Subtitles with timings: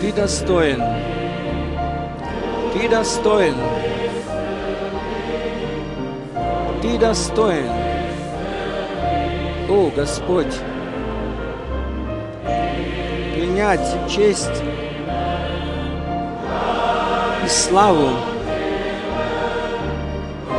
[0.00, 0.82] Ты достоин.
[2.72, 3.54] Ты достоин.
[6.80, 7.70] Ты достоин.
[9.68, 10.54] О, Господь,
[13.34, 14.62] принять честь
[17.44, 18.08] и славу,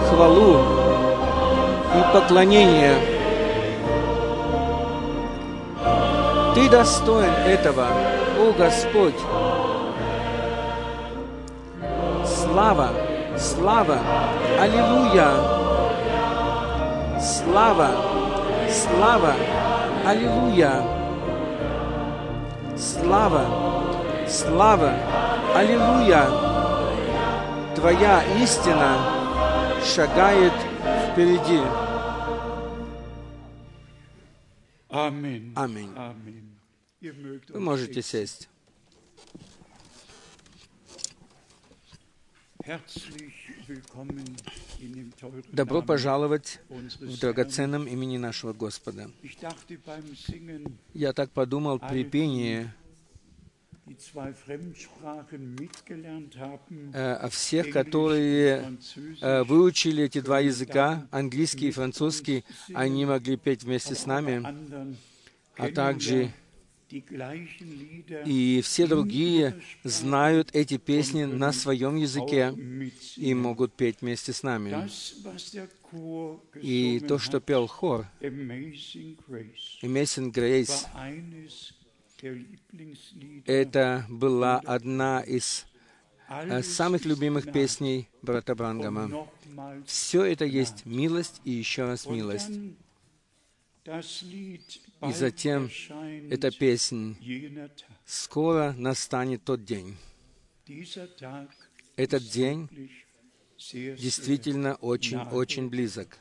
[0.08, 0.60] хвалу
[1.98, 2.94] и поклонение.
[6.54, 7.88] Ты достоин этого,
[8.42, 9.20] о Господь.
[12.26, 12.90] Слава,
[13.38, 14.00] слава,
[14.60, 15.32] аллилуйя.
[17.20, 17.90] Слава,
[18.68, 19.34] слава,
[20.08, 20.74] аллилуйя.
[22.76, 23.46] Слава,
[24.28, 24.94] слава,
[25.56, 26.26] аллилуйя.
[27.76, 28.98] Твоя истина
[29.84, 30.54] шагает
[31.12, 31.62] впереди.
[37.02, 38.48] Вы можете сесть.
[45.52, 49.10] Добро пожаловать в драгоценном имени нашего Господа.
[50.94, 52.72] Я так подумал при пении
[56.94, 58.78] э, о всех, которые
[59.22, 64.46] э, выучили эти два языка, английский и французский, они могли петь вместе с нами,
[65.58, 66.32] а также
[68.26, 72.54] и все другие знают эти песни на своем языке
[73.16, 74.90] и могут петь вместе с нами.
[76.62, 79.18] И то, что пел хор Amazing
[80.32, 80.88] Grace,
[83.46, 85.66] это была одна из
[86.30, 89.28] э, самых любимых песней брата Брангама.
[89.86, 92.52] Все это есть милость и еще раз милость.
[95.02, 95.70] И затем
[96.30, 97.16] эта Tag.
[98.06, 99.98] «Скоро настанет тот день».
[101.96, 102.70] Этот день
[103.58, 106.18] действительно очень-очень близок.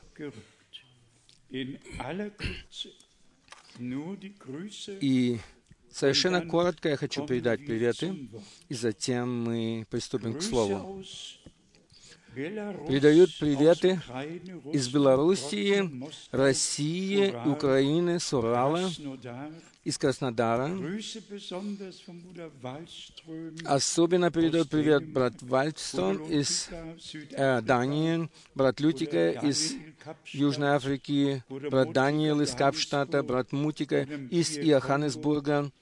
[5.00, 5.38] И
[5.91, 8.28] совершенно коротко я хочу передать приветы,
[8.68, 11.02] и затем мы приступим к Слову.
[12.34, 14.00] Передают приветы
[14.72, 15.91] из Белоруссии,
[16.30, 18.88] России, Украины, с Урала,
[19.82, 20.70] из Краснодара.
[23.64, 26.68] Особенно передает привет брат Вальдстон из
[27.32, 29.74] э, Дании, брат Лютика из
[30.26, 35.72] Южной Африки, брат Даниил из Капштата, брат Мутика из Иоханнесбурга,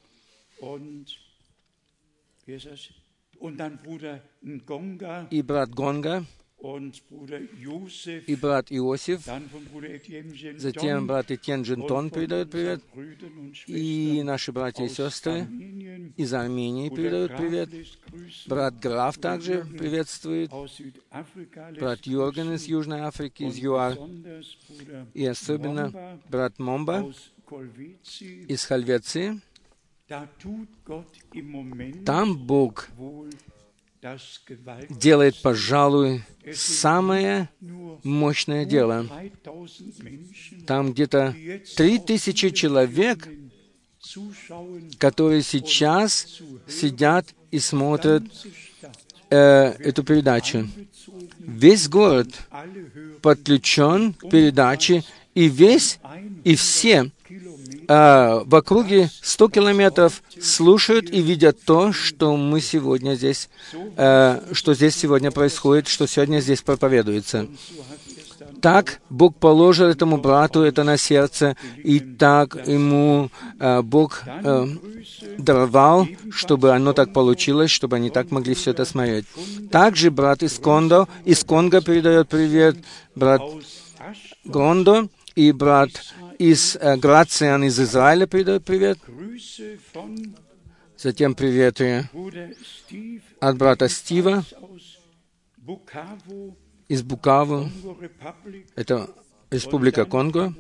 [5.30, 6.24] и брат Гонга,
[6.60, 9.28] и брат Иосиф.
[10.56, 12.82] Затем брат Этьен Джентон передает привет.
[13.66, 15.46] И наши братья и сестры
[16.16, 17.70] из Армении передают привет.
[18.46, 20.50] Брат Граф также приветствует.
[21.78, 23.96] Брат Йорген из Южной Африки, из ЮАР.
[25.14, 27.12] И особенно брат Момба
[28.48, 29.40] из Хальвеции.
[32.04, 32.88] Там Бог.
[34.90, 36.22] Делает, пожалуй,
[36.54, 37.48] самое
[38.04, 39.06] мощное дело.
[39.42, 41.34] 3000 Menschen, Там где-то
[41.76, 43.28] три тысячи человек,
[44.98, 48.22] которые сейчас сидят и смотрят
[49.30, 50.68] э, эту передачу.
[51.38, 52.28] Весь город
[53.22, 55.04] подключен к передаче,
[55.34, 55.98] и весь,
[56.44, 57.10] и все
[57.88, 63.48] Э, в округе 100 километров слушают и видят то, что мы сегодня здесь,
[63.96, 67.46] э, что здесь сегодня происходит, что сегодня здесь проповедуется.
[68.60, 74.98] Так Бог положил этому брату это на сердце, и так ему э, Бог Grüße
[75.38, 79.26] даровал, чтобы оно так получилось, чтобы они так могли все это смотреть.
[79.70, 82.76] Также брат из Кондо, из Конго передает привет,
[83.14, 83.40] брат
[84.44, 85.90] Гондо и брат
[86.38, 88.98] из э, Грациан из Израиля передает привет.
[90.96, 92.08] Затем приветы
[93.40, 94.44] от брата Стива
[96.88, 97.70] из Букаву,
[98.74, 99.10] это
[99.50, 100.54] Республика Конго.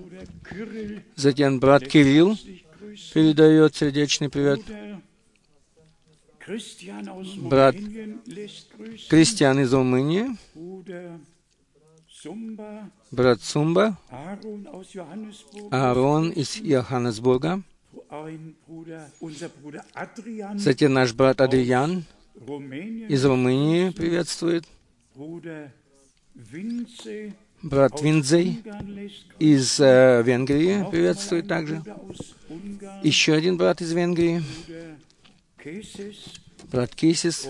[1.16, 2.36] Затем брат Кирилл
[3.14, 4.60] передает сердечный привет.
[7.38, 7.76] Брат
[9.08, 10.36] Кристиан из Румынии,
[13.10, 13.96] брат Сумба,
[15.70, 17.62] Аарон из Йоханнесбурга,
[20.54, 22.04] затем наш брат Адриан
[23.08, 24.64] из Румынии приветствует,
[27.62, 28.62] брат Виндзей
[29.38, 31.82] из э, Венгрии приветствует также,
[33.02, 34.42] еще один брат из Венгрии,
[36.70, 37.48] брат Кейсис,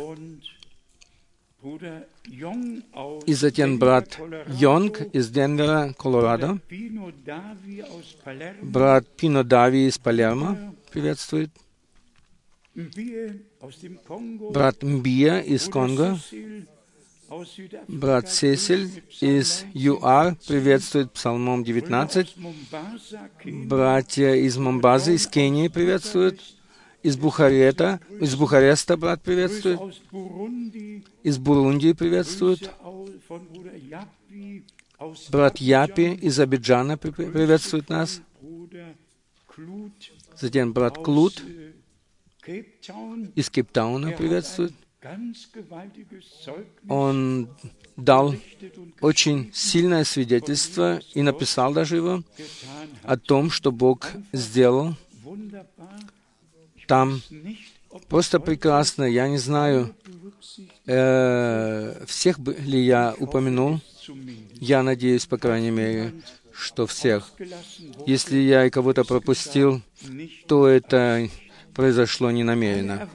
[3.26, 6.60] и затем брат Йонг из Денвера, Колорадо,
[8.62, 11.50] брат Пино Дави из Палермо приветствует,
[14.52, 16.16] брат Мбия из Конго,
[17.88, 25.26] брат Сесиль из ЮАР приветствует Псалмом Brüder 19, aus Mombasa, Kenia, братья из Момбазы, из
[25.26, 26.40] Кении приветствуют,
[27.02, 29.80] из Бухарета, из Бухареста брат приветствует,
[31.22, 32.70] из Бурундии приветствует,
[35.30, 38.20] брат Япи из Абиджана при- при- приветствует нас,
[40.40, 41.42] затем брат Клут
[43.34, 44.72] из Кейптауна приветствует.
[46.88, 47.48] Он
[47.96, 48.34] дал
[49.00, 52.22] очень сильное свидетельство и написал даже его
[53.04, 54.96] о том, что Бог сделал.
[56.88, 57.22] Там.
[58.08, 59.04] Просто прекрасно.
[59.04, 59.94] Я не знаю,
[60.86, 63.80] э, всех ли я упомянул.
[64.54, 66.12] Я надеюсь, по крайней мере,
[66.52, 67.30] что всех.
[68.06, 69.82] Если я и кого-то пропустил,
[70.46, 71.28] то это
[71.74, 73.08] произошло ненамеренно.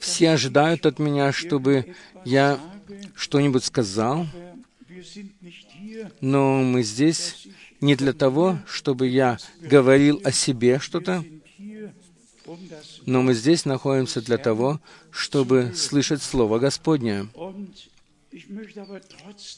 [0.00, 1.94] Все ожидают от меня, чтобы
[2.24, 2.58] я
[3.14, 4.26] что-нибудь сказал,
[6.20, 7.48] но мы здесь
[7.80, 11.24] не для того, чтобы я говорил о себе что-то,
[13.06, 17.28] но мы здесь находимся для того, чтобы слышать Слово Господне.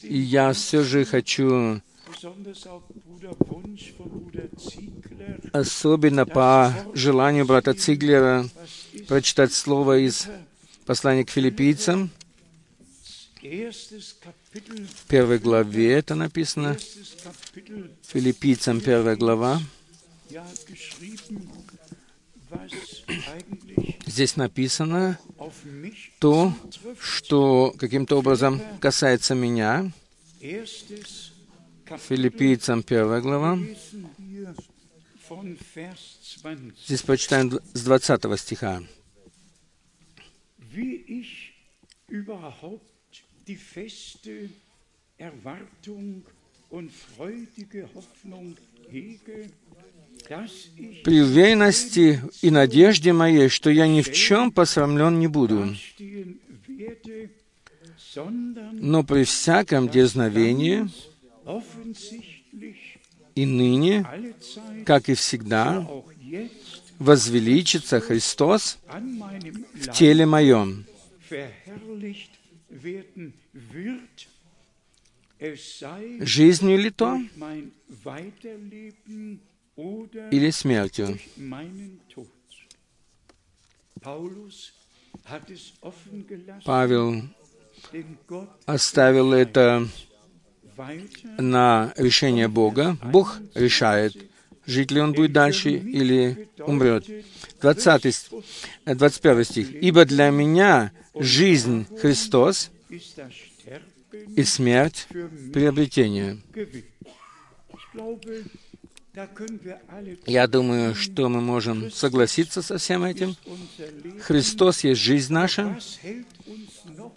[0.02, 1.80] И я все же хочу
[5.52, 8.48] особенно по желанию брата Циглера
[9.06, 10.26] прочитать слово из
[10.86, 12.10] послания к филиппийцам.
[13.42, 16.76] В первой главе это написано.
[18.02, 19.60] Филиппийцам первая глава.
[24.06, 25.18] Здесь написано
[26.18, 26.52] то,
[27.00, 29.90] что каким-то образом касается меня.
[32.08, 33.56] Филиппийцам первая глава.
[33.56, 34.54] lesen wir
[35.28, 36.86] von Vers 20.
[36.86, 38.82] Здесь прочитаем с 20 стиха.
[51.04, 55.74] «При уверенности и надежде моей, что я ни в чем посрамлен не буду,
[58.72, 60.88] но при всяком дерзновении
[63.34, 64.06] и ныне,
[64.86, 65.86] как и всегда,
[66.98, 68.78] возвеличится Христос
[69.74, 70.86] в теле моем,
[76.20, 77.20] жизнью ли то
[80.30, 81.18] или смертью».
[86.64, 87.22] Павел
[88.66, 89.88] оставил это
[91.38, 92.96] на решение Бога.
[93.02, 94.16] Бог решает,
[94.66, 97.06] жить ли он будет дальше или умрет.
[97.60, 98.32] 20, ст-
[98.84, 99.68] э, 21 стих.
[99.82, 102.70] «Ибо для меня жизнь Христос
[104.36, 105.06] и смерть
[105.52, 106.38] приобретение».
[110.26, 113.36] Я думаю, что мы можем согласиться со всем этим.
[114.20, 115.78] Христос есть жизнь наша,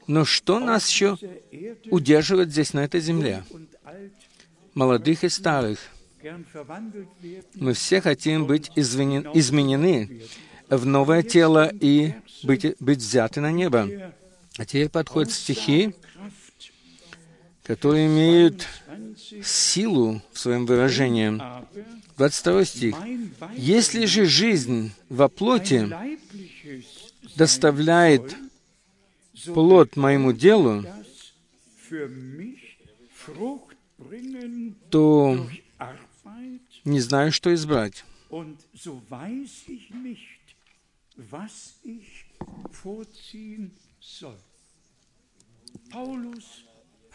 [0.06, 1.18] но что нас еще
[1.89, 3.44] удерживает здесь, на этой земле?
[4.75, 5.80] Молодых и старых.
[7.56, 10.22] Мы все хотим быть извинен- изменены
[10.70, 12.13] в новое тело и
[12.44, 13.89] быть, быть взяты на небо.
[14.58, 15.96] А теперь подходят стихи,
[17.67, 21.38] которые имеют 20, силу в своем выражении.
[21.38, 21.65] aber
[22.17, 22.95] 22 стих.
[23.55, 25.89] «Если же жизнь во плоти
[27.36, 28.36] доставляет
[29.53, 30.86] плод моему делу,
[34.89, 35.47] то
[36.86, 38.05] не знаю, что избрать.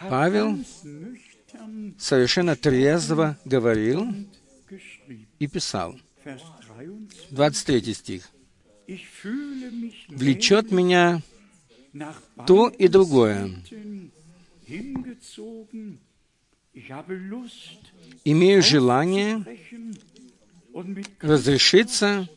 [0.09, 0.59] Павел
[1.99, 4.07] Совершенно трезво говорил
[5.39, 5.99] и писал.
[6.25, 6.41] Vers
[7.31, 7.83] 23.
[7.83, 8.31] 23 стих.
[10.09, 11.23] «Влечет меня
[12.47, 13.51] то и другое.
[18.25, 19.45] Имею желание
[21.21, 22.29] разрешиться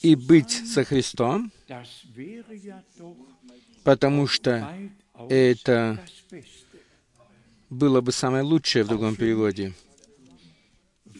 [0.00, 1.52] и быть со Христом,
[3.84, 4.72] потому что
[5.28, 5.98] это
[7.68, 9.72] было бы самое лучшее в другом переводе.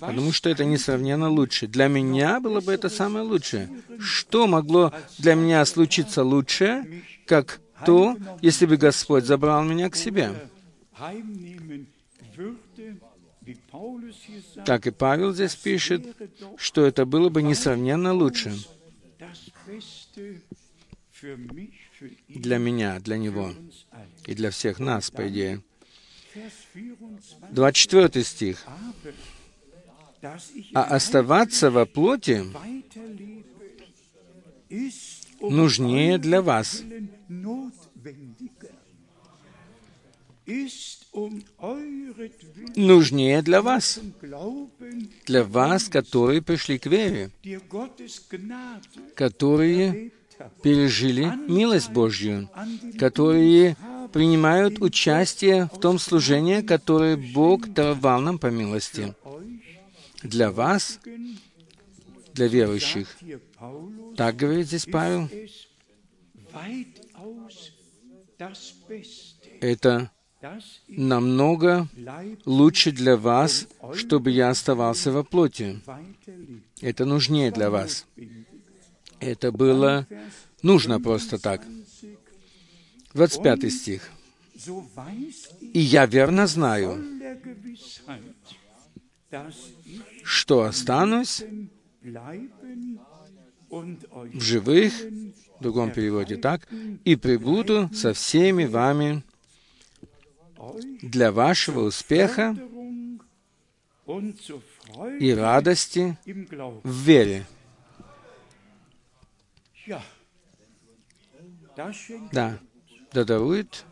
[0.00, 1.66] потому что это несравненно лучше.
[1.66, 3.69] Для меня было бы это самое лучшее.
[3.99, 10.33] Что могло для меня случиться лучше, как то, если бы Господь забрал меня к себе?
[14.64, 16.07] Так и Павел здесь пишет,
[16.57, 18.54] что это было бы несравненно лучше
[22.28, 23.52] для меня, для него
[24.31, 25.61] и для всех нас, по идее.
[27.51, 28.65] 24 стих.
[30.73, 32.47] «А оставаться во плоти
[35.41, 36.83] нужнее для вас,
[42.77, 43.99] нужнее для вас,
[45.27, 47.31] для вас, которые пришли к вере,
[49.17, 50.13] которые
[50.63, 52.49] пережили милость Божью,
[52.99, 53.77] которые
[54.12, 59.14] принимают участие в том служении, которое Бог даровал нам по милости.
[60.23, 61.00] Для вас,
[62.35, 63.17] для верующих,
[64.17, 65.29] так говорит здесь Павел,
[69.61, 70.11] это
[70.88, 71.88] намного
[72.47, 75.81] лучше для вас, чтобы я оставался во плоти.
[76.81, 78.07] Это нужнее для вас.
[79.21, 80.07] Это было
[80.62, 81.62] нужно просто так.
[83.14, 84.11] 25 стих.
[85.61, 87.05] «И я верно знаю,
[90.23, 91.43] что останусь
[93.71, 94.93] в живых,
[95.59, 96.69] в другом переводе так,
[97.05, 99.23] и прибуду со всеми вами
[101.02, 102.57] для вашего успеха
[105.19, 106.19] и радости
[106.83, 107.47] в вере.
[112.33, 112.59] Да,
[113.12, 113.85] да дарует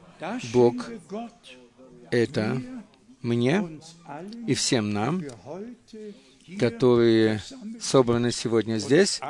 [0.52, 0.90] Бог
[2.10, 2.62] это
[3.22, 3.80] мне
[4.46, 5.22] и всем нам,
[6.58, 7.42] которые
[7.80, 9.20] собраны сегодня здесь,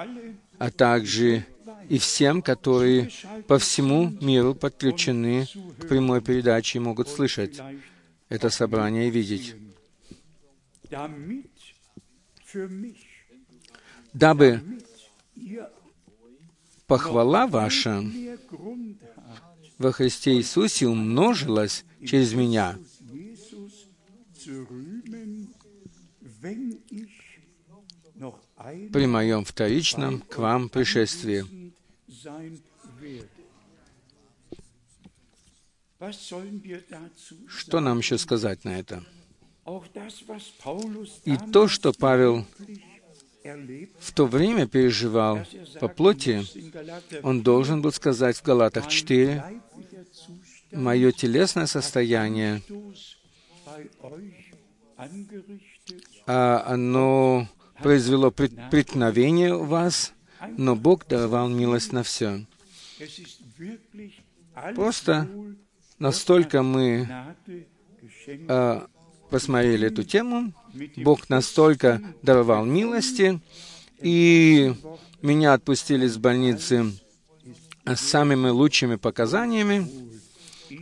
[0.59, 1.45] а также
[1.89, 3.11] и всем, которые
[3.47, 5.47] по всему миру подключены
[5.79, 7.61] к прямой передаче и могут слышать
[8.29, 9.57] это собрание и видеть.
[14.13, 14.61] Дабы
[16.87, 18.03] похвала ваша
[19.79, 22.79] во Христе Иисусе умножилась через меня.
[28.93, 31.45] при моем вторичном к вам пришествии.
[37.49, 39.05] Что нам еще сказать на это?
[41.25, 42.47] И то, что Павел
[44.01, 45.41] в то время переживал
[45.81, 46.43] по плоти,
[47.23, 49.61] он должен был сказать в Галатах 4,
[50.73, 52.63] «Мое телесное состояние,
[56.27, 57.49] а оно
[57.83, 60.13] произвело преткновение у вас,
[60.57, 62.47] но Бог давал милость на все».
[64.75, 65.29] Просто
[65.99, 67.09] настолько мы
[68.49, 68.87] а,
[69.31, 70.53] посмотрели эту тему,
[70.97, 73.41] Бог настолько даровал милости,
[74.01, 74.75] и
[75.23, 76.93] меня отпустили из больницы
[77.85, 80.08] с самыми лучшими показаниями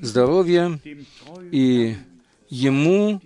[0.02, 0.78] здоровья,
[1.52, 1.96] и
[2.48, 3.20] Ему,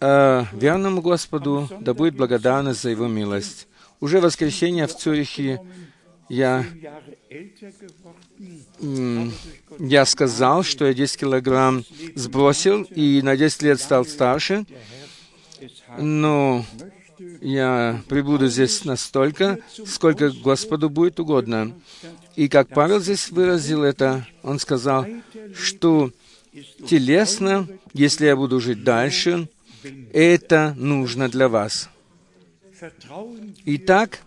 [0.00, 3.68] э, верному Господу, да будет благодарность за Его милость.
[4.00, 5.60] Уже в воскресенье в Цюрихе
[6.30, 6.64] я,
[9.78, 11.84] я сказал, что я 10 килограмм
[12.14, 14.64] сбросил и на 10 лет стал старше,
[15.98, 16.64] но
[17.40, 21.74] я прибуду здесь настолько, сколько Господу будет угодно.
[22.36, 25.06] И как Павел здесь выразил это, он сказал,
[25.54, 26.10] что
[26.86, 29.48] телесно, если я буду жить дальше,
[30.12, 31.88] это нужно для вас.
[33.64, 34.20] Итак,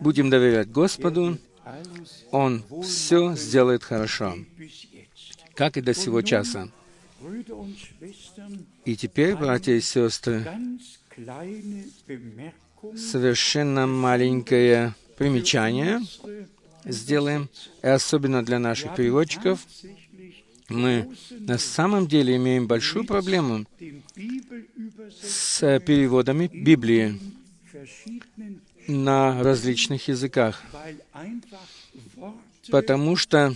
[0.00, 1.38] будем доверять Господу,
[2.30, 4.36] Он все сделает хорошо,
[5.54, 6.68] как и до сего часа.
[8.84, 10.50] И теперь, братья и сестры,
[12.96, 16.00] совершенно маленькое примечание
[16.84, 17.48] сделаем,
[17.82, 19.60] и особенно для наших переводчиков.
[20.68, 23.66] Мы на самом деле имеем большую проблему
[25.20, 27.20] с переводами Библии
[28.88, 30.62] на различных языках,
[32.70, 33.54] потому что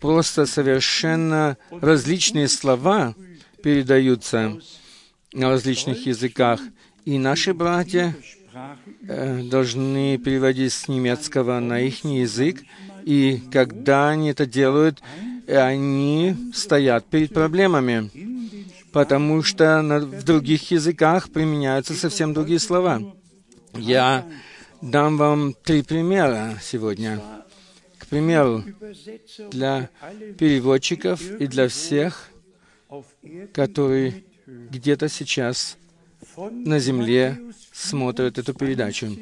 [0.00, 3.14] просто совершенно различные слова
[3.62, 4.60] передаются
[5.32, 6.60] на различных языках,
[7.04, 8.14] и наши братья
[9.08, 12.62] э, должны переводить с немецкого на их язык,
[13.04, 15.02] и когда они это делают,
[15.46, 18.10] они стоят перед проблемами.
[18.92, 23.00] потому что на, в других языках применяются совсем другие слова.
[23.74, 24.26] Я
[24.80, 27.20] дам вам три примера сегодня.
[27.98, 28.64] К примеру,
[29.50, 29.90] для
[30.38, 32.30] переводчиков и для всех,
[33.52, 34.24] которые
[34.70, 35.76] где-то сейчас
[36.36, 37.38] на земле
[37.72, 39.16] смотрят эту передачу.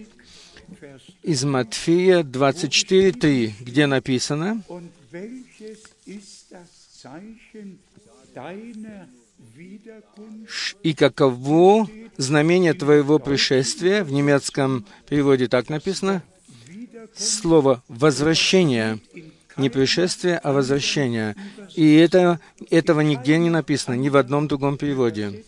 [1.22, 4.62] Из Матфея 24.3, где написано,
[10.82, 16.22] и каково знамение твоего пришествия, в немецком переводе так написано,
[17.14, 18.98] слово «возвращение»,
[19.56, 21.34] не пришествие, а возвращение.
[21.74, 25.44] И это, этого нигде не написано, ни в одном другом переводе.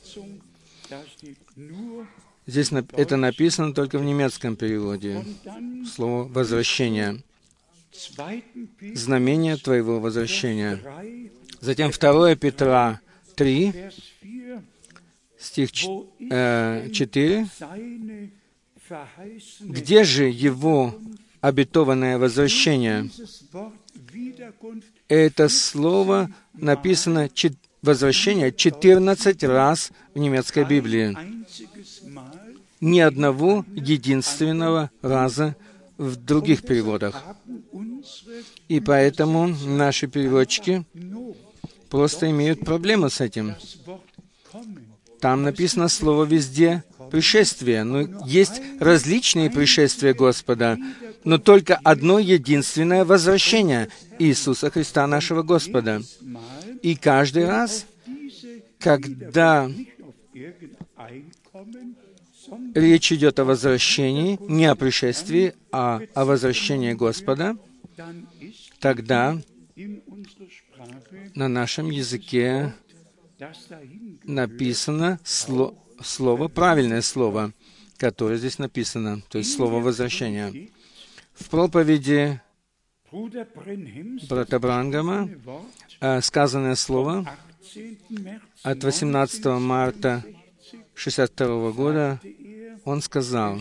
[2.47, 5.25] Здесь это написано только в немецком переводе.
[5.95, 7.23] Слово «возвращение».
[8.95, 10.79] Знамение твоего возвращения.
[11.61, 13.01] Затем 2 Петра
[13.35, 13.91] 3,
[15.39, 17.49] стих 4.
[19.61, 20.95] Где же его
[21.41, 23.11] обетованное возвращение?
[25.09, 27.29] Это слово написано
[27.83, 31.17] возвращение 14 раз в немецкой Библии.
[32.81, 35.57] Ни одного единственного раза
[35.97, 37.25] в других переводах.
[38.69, 40.85] И поэтому наши переводчики
[41.91, 43.55] просто имеют проблемы с этим.
[45.21, 47.83] Там написано слово везде «пришествие».
[47.83, 50.79] Но есть различные пришествия Господа,
[51.25, 56.03] но только одно единственное возвращение Иисуса Христа нашего Господа.
[56.83, 57.87] И каждый раз,
[58.79, 59.71] когда
[62.75, 67.57] речь идет о возвращении, не о пришествии, а о возвращении Господа,
[68.81, 69.39] тогда
[71.35, 72.75] на нашем языке
[74.25, 77.53] написано сло, слово, правильное слово,
[77.97, 80.71] которое здесь написано, то есть слово возвращения.
[81.35, 82.41] В проповеди
[84.29, 85.29] брата Брангама
[86.01, 87.27] э, сказанное слово
[88.63, 90.25] от 18 марта
[90.95, 92.21] 1962 года,
[92.85, 93.61] он сказал,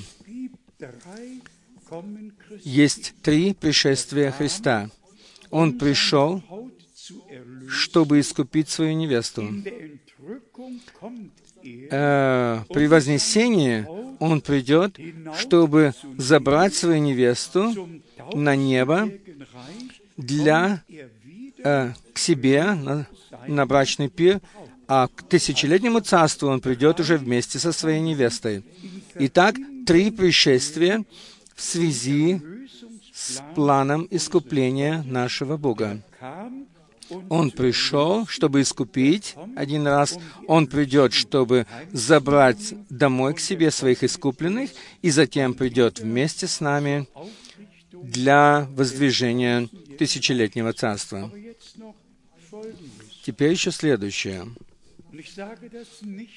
[2.64, 4.90] есть три пришествия Христа.
[5.50, 6.44] Он пришел,
[7.70, 9.48] чтобы искупить свою невесту.
[11.90, 13.86] Э, при вознесении
[14.20, 14.98] он придет,
[15.38, 18.02] чтобы забрать свою невесту
[18.34, 19.10] на небо
[20.18, 20.84] для
[21.64, 23.08] э, к себе на,
[23.48, 24.42] на брачный пир,
[24.88, 28.64] а к тысячелетнему царству он придет уже вместе со своей невестой.
[29.16, 31.04] Итак, три пришествия
[31.56, 32.42] в связи
[33.14, 36.02] с планом искупления нашего Бога.
[37.30, 40.18] Он пришел, чтобы искупить один раз.
[40.48, 44.72] Он придет, чтобы забрать домой к себе своих искупленных,
[45.02, 47.08] и затем придет вместе с нами
[47.92, 51.32] для воздвижения тысячелетнего царства.
[53.24, 54.48] Теперь еще следующее.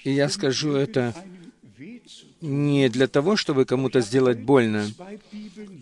[0.05, 1.15] И я скажу это
[2.41, 4.87] не для того, чтобы кому-то сделать больно,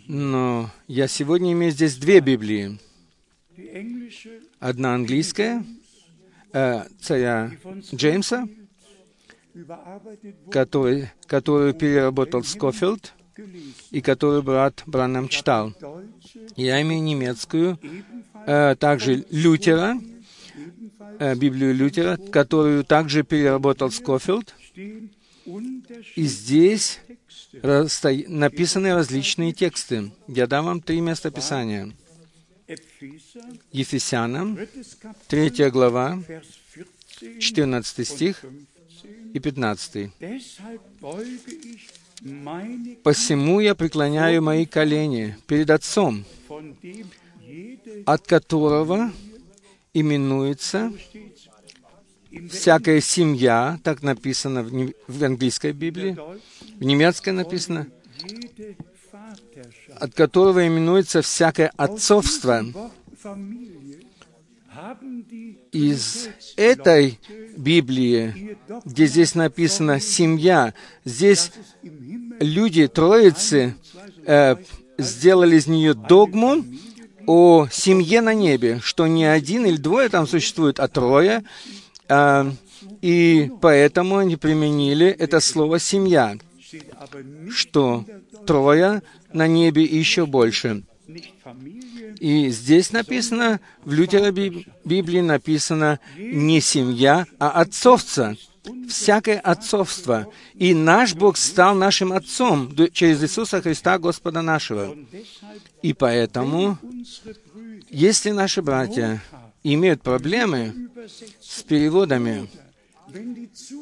[0.07, 2.79] но я сегодня имею здесь две Библии.
[4.59, 5.65] Одна английская,
[6.53, 7.53] э, царя
[7.95, 8.49] Джеймса,
[10.51, 13.13] который, которую переработал Скофилд,
[13.91, 15.73] и которую брат Браннам читал.
[16.57, 17.79] Я имею немецкую,
[18.47, 20.01] э, также Лютера,
[21.19, 24.55] э, Библию Лютера, которую также переработал Скофилд.
[26.17, 27.01] И здесь
[27.53, 30.13] написаны различные тексты.
[30.27, 31.93] Я дам вам три места Писания.
[33.73, 34.59] Ефесянам,
[35.29, 36.23] 3 глава,
[37.41, 38.45] 14 стих
[39.33, 40.11] и 15.
[43.03, 46.25] «Посему я преклоняю мои колени перед Отцом,
[48.07, 49.13] от которого
[49.95, 50.93] именуется
[52.51, 56.17] всякая семья, так написано в, в английской Библии,
[56.77, 57.87] в немецкой написано,
[59.97, 62.65] от которого именуется всякое отцовство.
[65.73, 67.19] Из этой
[67.57, 70.73] Библии, где здесь написано «семья»,
[71.05, 73.75] здесь люди Троицы
[74.25, 74.57] э,
[74.99, 76.65] сделали из нее догму
[77.27, 81.43] о семье на небе, что не один или двое там существует, а трое,
[82.09, 82.53] э,
[83.03, 86.37] и поэтому они применили это слово «семья»,
[87.51, 88.05] что
[88.47, 90.85] трое на небе и еще больше.
[92.21, 98.37] И здесь написано, в Лютера Библии написано не семья, а отцовца,
[98.89, 100.27] всякое отцовство.
[100.55, 104.97] И наш Бог стал нашим отцом через Иисуса Христа, Господа нашего.
[105.83, 106.79] И поэтому,
[107.89, 109.23] если наши братья
[109.63, 110.91] имеют проблемы
[111.41, 112.49] с переводами,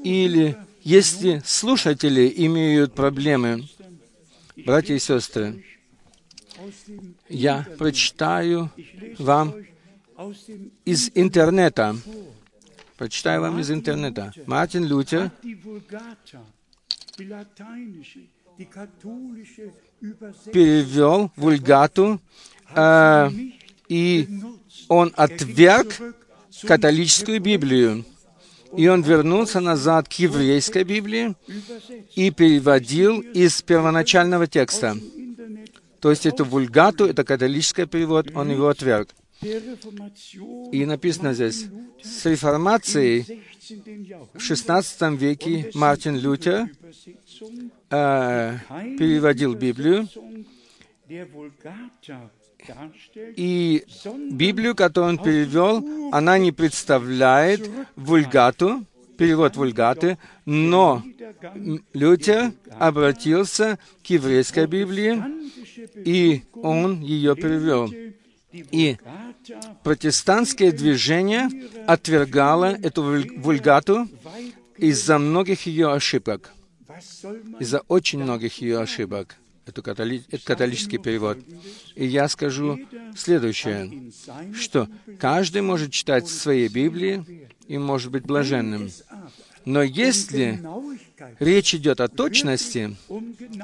[0.04, 3.68] или если слушатели имеют проблемы,
[4.56, 5.64] братья и сестры,
[7.28, 8.70] я прочитаю
[9.18, 9.54] вам
[10.84, 11.96] из интернета.
[12.96, 14.32] Прочитаю вам из интернета.
[14.46, 15.30] Мартин Лютер
[20.52, 22.20] перевел вульгату,
[22.74, 23.30] э,
[23.88, 24.28] и
[24.88, 25.94] он отверг
[26.62, 28.04] католическую Библию.
[28.76, 31.34] И он вернулся назад к еврейской Библии
[32.14, 34.96] и переводил из первоначального текста.
[36.06, 39.08] То есть это вульгату, это католический перевод, он его отверг.
[39.42, 41.66] И написано здесь,
[42.00, 43.42] с реформацией
[44.32, 46.68] в XVI веке Мартин Лютер
[47.90, 48.58] э,
[49.00, 50.08] переводил Библию,
[53.36, 53.84] и
[54.30, 58.86] Библию, которую он перевел, она не представляет вульгату,
[59.18, 61.02] перевод вульгаты, но
[61.92, 65.20] Лютер обратился к еврейской Библии,
[65.94, 67.92] и он ее перевел.
[68.52, 68.96] И
[69.82, 71.48] протестантское движение
[71.86, 74.08] отвергало эту вульгату
[74.76, 76.52] из-за многих ее ошибок,
[77.60, 79.36] из-за очень многих ее ошибок.
[79.66, 80.22] Это, католи...
[80.44, 81.38] католический перевод.
[81.96, 82.78] И я скажу
[83.16, 84.12] следующее,
[84.54, 88.88] что каждый может читать свои Библии и может быть блаженным.
[89.64, 90.60] Но если
[91.40, 92.96] речь идет о точности,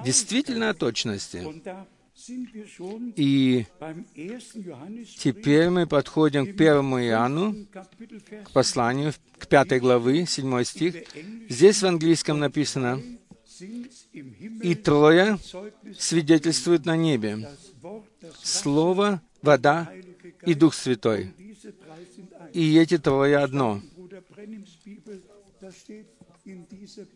[0.05, 1.47] действительно о точности,
[3.17, 3.67] и
[5.19, 7.67] теперь мы подходим к первому Иоанну,
[8.45, 10.95] к посланию, к пятой главы, седьмой стих.
[11.49, 13.01] Здесь в английском написано,
[14.63, 15.39] «И трое
[15.99, 17.49] свидетельствуют на небе,
[18.43, 19.93] Слово, вода
[20.47, 21.33] и Дух Святой.
[22.53, 23.81] И эти трое одно».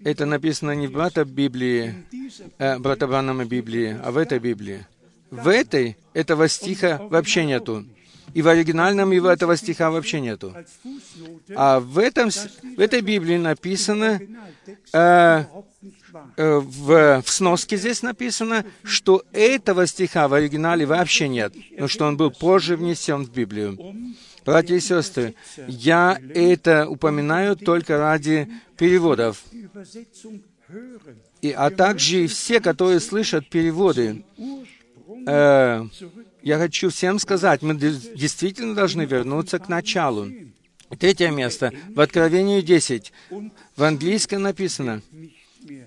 [0.05, 1.95] Это написано не в брата Библии,
[2.59, 4.87] э, брата Бранама Библии, а в этой Библии.
[5.31, 7.85] В этой этого стиха вообще нету.
[8.35, 10.55] И в оригинальном его этого стиха вообще нету.
[11.55, 14.21] А в, этом, в этой Библии написано,
[14.93, 15.45] э,
[16.37, 22.07] э, в, в сноске здесь написано, что этого стиха в оригинале вообще нет, но что
[22.07, 23.79] он был позже внесен в Библию.
[24.45, 25.35] Братья и сестры,
[25.67, 29.43] я это упоминаю только ради переводов.
[31.43, 34.25] И, а также и все, которые слышат переводы.
[35.27, 35.85] Э,
[36.43, 40.29] я хочу всем сказать, мы действительно должны вернуться к началу.
[40.99, 41.73] Третье место.
[41.95, 43.13] В Откровении 10.
[43.77, 45.03] В английском написано,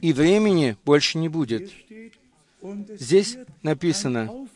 [0.02, 1.72] «И времени больше не будет».
[3.00, 4.48] Здесь написано,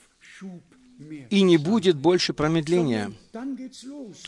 [1.30, 3.12] и не будет больше промедления.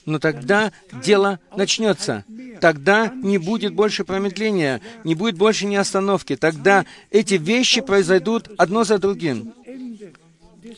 [0.05, 0.71] Но тогда
[1.03, 2.23] дело начнется.
[2.61, 6.35] Тогда не будет больше промедления, не будет больше ни остановки.
[6.35, 9.53] Тогда эти вещи произойдут одно за другим.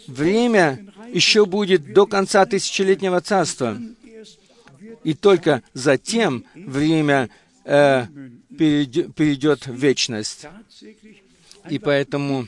[0.08, 3.78] Время еще будет до конца тысячелетнего царства.
[5.04, 7.30] И только затем время
[7.64, 8.06] э,
[8.58, 10.46] перейдет в вечность.
[11.70, 12.48] И поэтому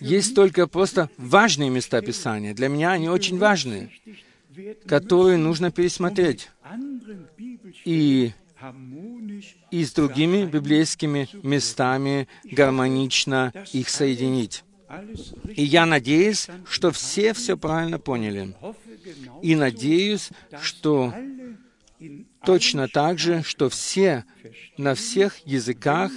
[0.00, 2.54] есть только просто важные места Писания.
[2.54, 3.90] Для меня они очень важны,
[4.86, 6.50] которые нужно пересмотреть.
[7.84, 8.32] И,
[9.70, 14.64] и с другими библейскими местами гармонично их соединить.
[15.54, 18.54] И я надеюсь, что все все правильно поняли.
[19.42, 21.12] И надеюсь, что
[22.44, 24.24] точно так же, что все
[24.76, 26.12] на всех языках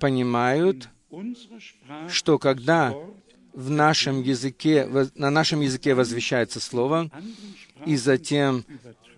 [0.00, 0.88] понимают
[2.08, 2.94] что когда
[3.52, 7.10] в нашем языке, на нашем языке возвещается Слово,
[7.86, 8.64] и затем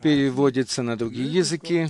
[0.03, 1.89] переводится на другие языки,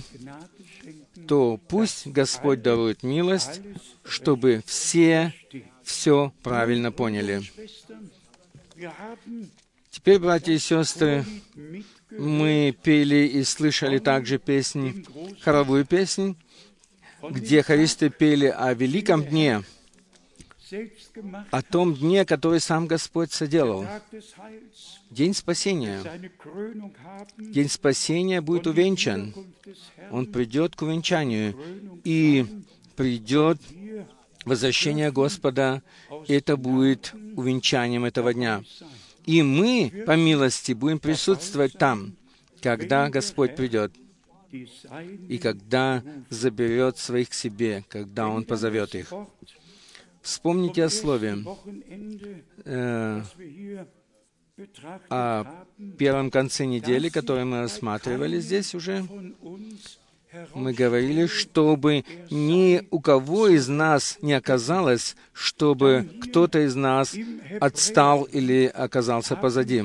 [1.27, 3.61] то пусть Господь дарует милость,
[4.05, 5.33] чтобы все
[5.87, 7.41] все правильно поняли.
[9.89, 11.25] Теперь, братья и сестры,
[12.11, 15.05] мы пели и слышали также песни,
[15.41, 16.35] хоровую песнь,
[17.23, 19.63] где хористы пели о великом дне—
[21.51, 23.85] о том дне, который сам Господь соделал.
[25.09, 26.01] День спасения.
[27.37, 29.33] День спасения будет увенчан.
[30.11, 31.55] Он придет к увенчанию.
[32.03, 32.45] И
[32.95, 33.59] придет
[34.47, 35.83] возвращение Господа,
[36.27, 38.63] это будет увенчанием этого дня.
[39.25, 42.15] И мы, по милости, будем присутствовать там,
[42.61, 43.91] когда Господь придет
[44.51, 49.13] и когда заберет своих к себе, когда Он позовет их.
[50.21, 51.37] Вспомните о слове,
[52.65, 53.21] э,
[55.09, 55.65] о
[55.97, 59.05] первом конце недели, которое мы рассматривали здесь уже.
[60.53, 67.15] Мы говорили, чтобы ни у кого из нас не оказалось, чтобы кто-то из нас
[67.59, 69.83] отстал или оказался позади.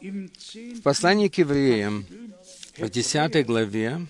[0.00, 2.06] В послании к евреям,
[2.78, 4.06] в 10 главе,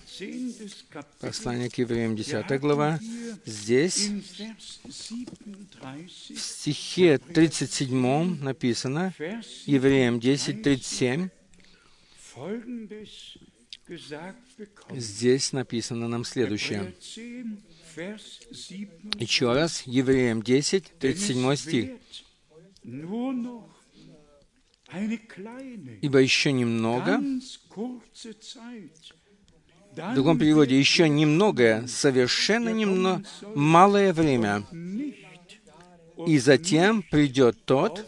[1.19, 2.99] послание к евреям, 10 глава,
[3.45, 4.09] здесь,
[6.29, 9.13] в стихе 37 написано,
[9.65, 11.29] евреям 10, 37,
[14.91, 16.93] здесь написано нам следующее.
[19.19, 21.89] Еще раз, Евреям 10, 37 стих.
[26.01, 27.21] Ибо еще немного,
[29.91, 33.23] в другом переводе, еще немногое, совершенно немного,
[33.55, 34.63] малое время,
[36.27, 38.05] и затем придет тот,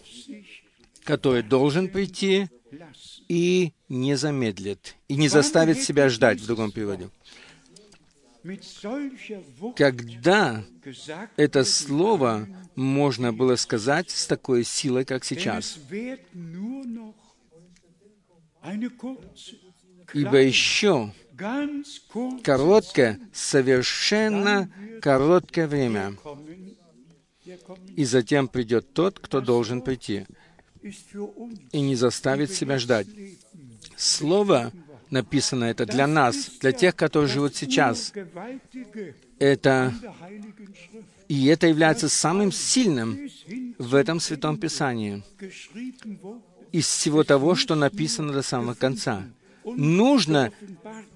[1.03, 2.49] который должен прийти,
[3.33, 7.09] и не замедлит, и не заставит себя ждать, в другом переводе.
[9.75, 10.63] Когда
[11.37, 15.79] это слово можно было сказать с такой силой, как сейчас?
[20.13, 21.11] Ибо еще
[22.43, 24.69] короткое, совершенно
[25.01, 26.15] короткое время,
[27.95, 30.25] и затем придет тот, кто должен прийти,
[31.71, 33.07] и не заставит себя ждать.
[33.95, 34.71] Слово
[35.09, 38.11] написано это для нас, для тех, которые живут сейчас.
[39.39, 39.93] Это
[41.27, 43.29] и это является самым сильным
[43.77, 45.23] в этом Святом Писании
[46.71, 49.23] из всего того, что написано до самого конца.
[49.63, 50.51] Нужно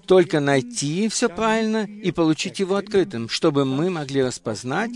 [0.06, 4.92] только найти все правильно и получить его открытым, чтобы мы могли распознать,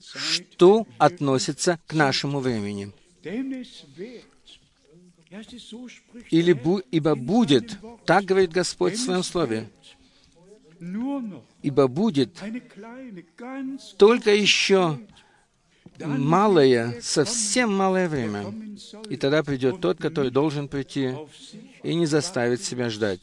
[0.00, 2.92] что относится к нашему времени.
[6.30, 9.68] Или бу, ибо будет, так говорит Господь в Своем Слове,
[11.62, 12.30] ибо будет
[13.96, 14.98] только еще
[15.98, 18.54] малое, совсем малое время,
[19.08, 21.14] и тогда придет тот, который должен прийти
[21.82, 23.20] и не заставит себя ждать.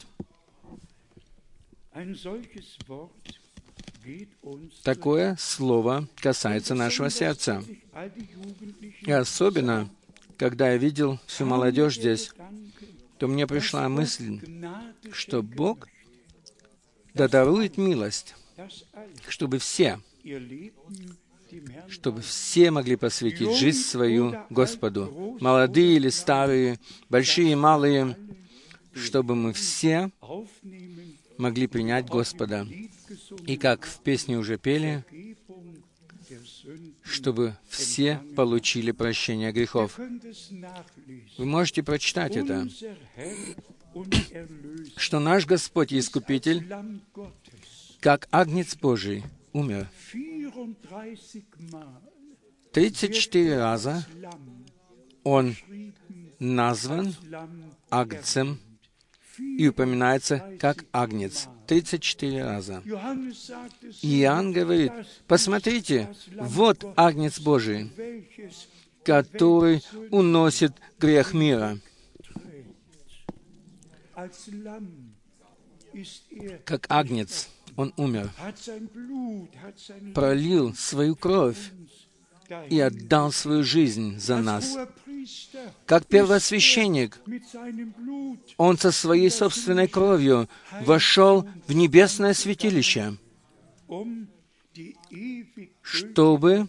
[4.82, 7.62] Такое слово касается нашего сердца.
[9.02, 9.90] И особенно
[10.36, 12.30] когда я видел всю молодежь здесь,
[13.18, 14.40] то мне пришла мысль,
[15.12, 15.88] что Бог
[17.14, 18.34] дарует милость,
[19.28, 20.00] чтобы все,
[21.88, 28.16] чтобы все могли посвятить жизнь свою Господу, молодые или старые, большие и малые,
[28.92, 30.10] чтобы мы все
[31.38, 32.66] могли принять Господа.
[33.46, 35.04] И как в песне уже пели,
[37.02, 39.98] чтобы все получили прощение грехов.
[39.98, 42.68] Вы можете прочитать это,
[44.96, 46.66] что наш Господь Искупитель,
[48.00, 49.88] как Агнец Божий, умер.
[52.72, 54.06] 34 раза
[55.22, 55.54] Он
[56.38, 57.14] назван
[57.90, 58.58] Агнцем
[59.38, 61.48] и упоминается как Агнец.
[61.66, 62.82] 34 раза.
[64.02, 64.92] Иоанн говорит,
[65.26, 67.90] посмотрите, вот Агнец Божий,
[69.04, 71.78] который уносит грех мира.
[76.64, 78.30] Как Агнец, он умер,
[80.14, 81.70] пролил свою кровь
[82.68, 84.76] и отдал свою жизнь за нас.
[85.86, 87.20] Как первосвященник,
[88.56, 90.48] он со своей собственной кровью
[90.80, 93.16] вошел в небесное святилище,
[95.82, 96.68] чтобы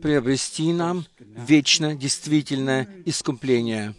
[0.00, 3.94] приобрести нам вечно действительное искупление,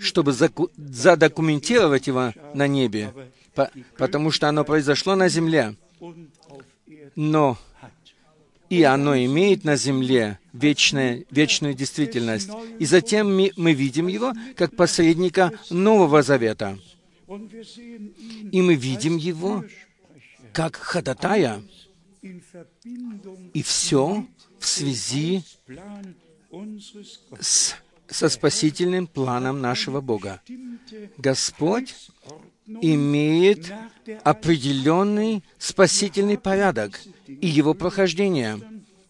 [0.00, 3.12] чтобы задокументировать его на небе,
[3.96, 5.76] потому что оно произошло на земле,
[7.14, 7.58] но
[8.68, 12.50] и оно имеет на земле вечное, вечную действительность.
[12.78, 16.78] И затем мы, мы видим его как посредника Нового Завета.
[18.52, 19.64] И мы видим его
[20.52, 21.62] как ходатая.
[23.52, 24.26] И все
[24.58, 25.42] в связи
[27.40, 27.74] с,
[28.08, 30.40] со спасительным планом нашего Бога.
[31.18, 31.94] Господь
[32.66, 33.72] имеет
[34.24, 38.60] определенный спасительный порядок, и его прохождение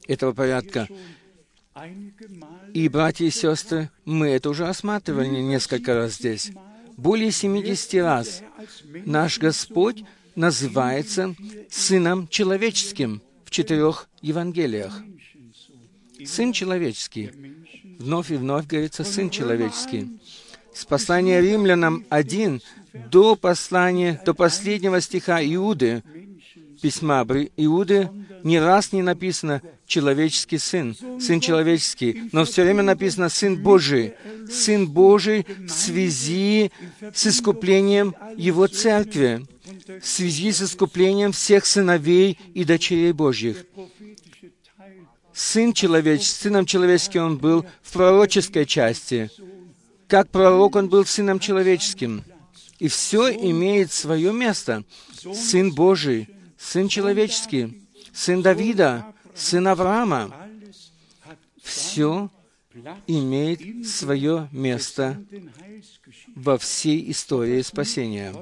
[0.06, 0.88] этого порядка
[2.72, 6.50] И, братья и сестры, мы это уже осматривали несколько раз здесь.
[6.96, 8.42] Более 70 раз
[9.04, 11.34] наш Господь называется
[11.70, 15.02] Сыном Человеческим в четырех Евангелиях.
[16.24, 17.30] Сын Человеческий.
[17.98, 20.18] Вновь и вновь говорится Сын Человеческий.
[20.76, 22.60] С послания римлянам 1
[23.10, 26.02] до послания, до последнего стиха Иуды,
[26.82, 28.10] письма Иуды,
[28.42, 34.12] ни раз не написано «человеческий сын», «сын человеческий», но все время написано «сын Божий»,
[34.50, 36.70] «сын Божий» в связи
[37.14, 39.46] с искуплением Его Церкви,
[40.02, 43.64] в связи с искуплением всех сыновей и дочерей Божьих.
[45.32, 49.30] Сын человеческий, сыном человеческим он был в пророческой части.
[50.08, 52.24] Как пророк он был сыном человеческим.
[52.78, 54.84] И все имеет свое место.
[55.34, 60.34] Сын Божий, Сын человеческий, Сын Давида, Сын Авраама.
[61.62, 62.30] Все
[63.06, 65.24] имеет свое место
[66.34, 68.34] во всей истории спасения.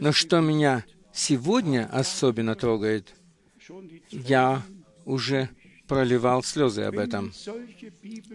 [0.00, 3.14] Но что меня сегодня особенно трогает,
[4.10, 4.62] я
[5.04, 5.50] уже
[5.92, 7.32] проливал слезы об этом.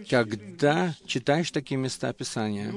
[0.08, 2.72] Когда читаешь такие места Писания,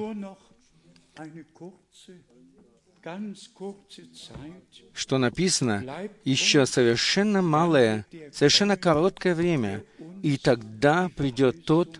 [4.94, 9.84] что написано, еще совершенно малое, совершенно короткое время,
[10.24, 12.00] и тогда придет тот,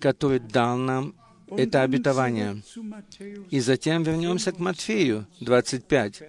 [0.00, 1.14] который дал нам
[1.48, 2.62] это обетование.
[3.50, 6.22] И затем вернемся к Матфею 25,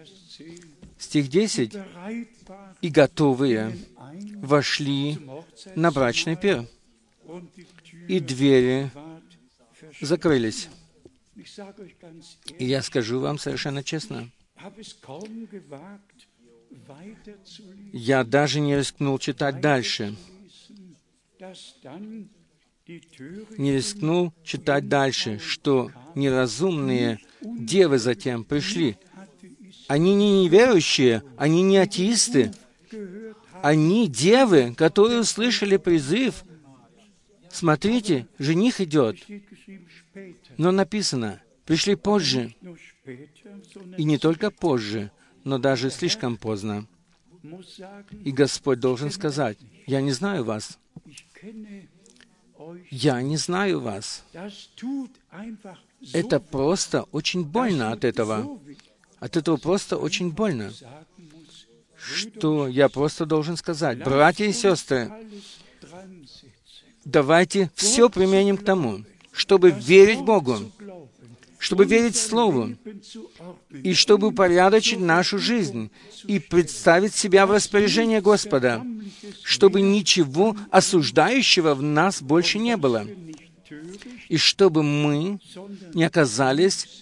[0.97, 1.77] стих 10.
[2.81, 3.77] «И готовые
[4.37, 5.17] вошли
[5.75, 6.67] на брачный пир,
[8.07, 8.91] и двери
[10.01, 10.69] закрылись».
[12.59, 14.29] И я скажу вам совершенно честно,
[17.91, 20.15] я даже не рискнул читать дальше.
[23.57, 28.97] Не рискнул читать дальше, что неразумные девы затем пришли.
[29.87, 32.53] Они не неверующие, они не атеисты.
[33.63, 36.43] Они девы, которые услышали призыв.
[37.49, 39.15] Смотрите, жених идет.
[40.57, 42.53] Но написано, пришли позже.
[43.97, 45.11] И не только позже,
[45.45, 46.85] но даже слишком поздно.
[48.25, 50.77] И Господь должен сказать, «Я не знаю вас.
[52.91, 54.25] Я не знаю вас».
[56.11, 58.59] Это просто очень больно от этого.
[59.21, 60.73] От этого просто очень больно.
[62.03, 65.11] Что я просто должен сказать, братья и сестры,
[67.05, 70.59] давайте все применим к тому, чтобы верить Богу,
[71.57, 72.75] чтобы верить Слову,
[73.71, 75.91] и чтобы упорядочить нашу жизнь
[76.25, 78.85] и представить себя в распоряжение Господа,
[79.43, 83.07] чтобы ничего осуждающего в нас больше не было,
[84.27, 85.39] и чтобы мы
[85.93, 87.01] не оказались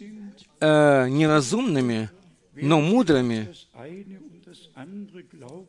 [0.59, 2.09] э, неразумными,
[2.53, 3.49] но мудрыми.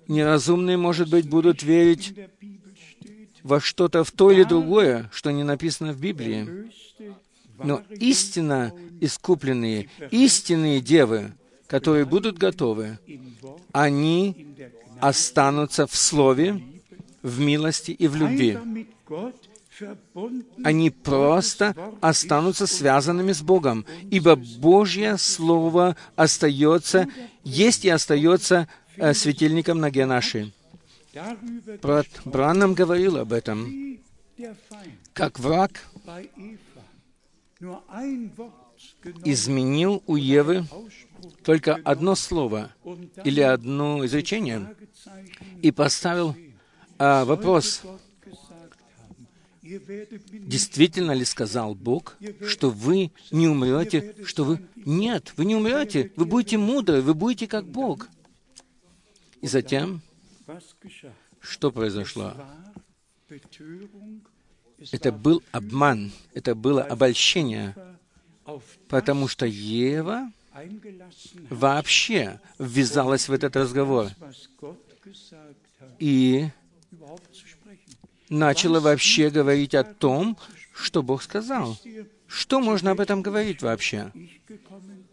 [0.08, 2.14] Неразумные, может быть, будут верить
[3.42, 6.70] во что-то в то или другое, что не написано в Библии.
[7.58, 11.32] Но истинно искупленные, истинные девы,
[11.66, 12.98] которые будут готовы,
[13.72, 14.56] они
[15.00, 16.62] останутся в Слове,
[17.22, 18.58] в милости и в любви.
[20.62, 27.08] Они просто останутся связанными с Богом, ибо Божье Слово остается,
[27.42, 28.68] есть и остается
[29.12, 30.52] светильником ноге нашей.
[31.82, 33.98] Брат Браннам говорил об этом,
[35.12, 35.86] как враг
[39.24, 40.64] изменил у Евы
[41.44, 42.72] только одно слово
[43.24, 44.74] или одно изречение
[45.60, 46.34] и поставил
[46.98, 47.82] а, вопрос,
[49.62, 54.60] действительно ли сказал Бог, что вы не умрете, что вы...
[54.84, 58.08] Нет, вы не умрете, вы будете мудры, вы будете как Бог.
[59.42, 60.00] И затем
[61.40, 62.34] что произошло?
[64.92, 67.74] Это был обман, это было обольщение,
[68.88, 70.30] потому что Ева
[71.50, 74.08] вообще ввязалась в этот разговор
[75.98, 76.48] и
[78.28, 80.36] начала вообще говорить о том,
[80.74, 81.78] что Бог сказал.
[82.26, 84.12] Что можно об этом говорить вообще?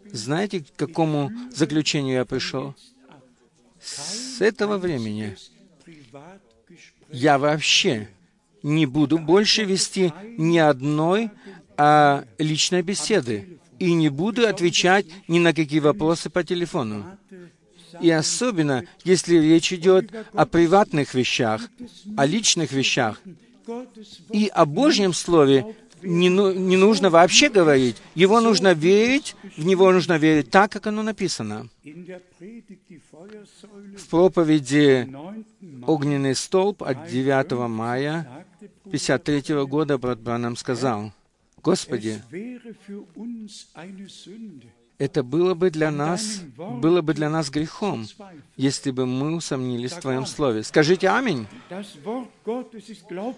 [0.06, 2.76] Знаете, к какому заключению я пришел?
[3.82, 5.38] С этого времени
[7.12, 8.10] я вообще
[8.64, 11.32] не буду больше вести ни одной
[11.78, 17.18] а, личной беседы и не буду отвечать ни на какие вопросы по телефону.
[18.02, 21.62] И особенно, если речь идет о приватных вещах,
[22.18, 23.22] о личных вещах.
[24.32, 27.98] И о Божьем Слове не, ну, не нужно вообще говорить.
[28.16, 31.70] Его нужно верить, в него нужно верить так, как оно написано.
[33.98, 35.10] В проповеди
[35.86, 38.46] «Огненный столб» от 9 мая
[38.86, 41.12] 1953 года брат Бранам сказал,
[41.62, 42.22] «Господи,
[45.00, 48.06] это было бы для нас, было бы для нас грехом,
[48.58, 50.62] если бы мы усомнились в Твоем Слове.
[50.64, 51.48] Скажите «Аминь».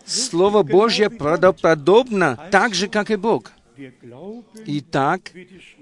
[0.05, 3.51] Слово Божье правдоподобно так же, как и Бог.
[4.65, 5.31] И так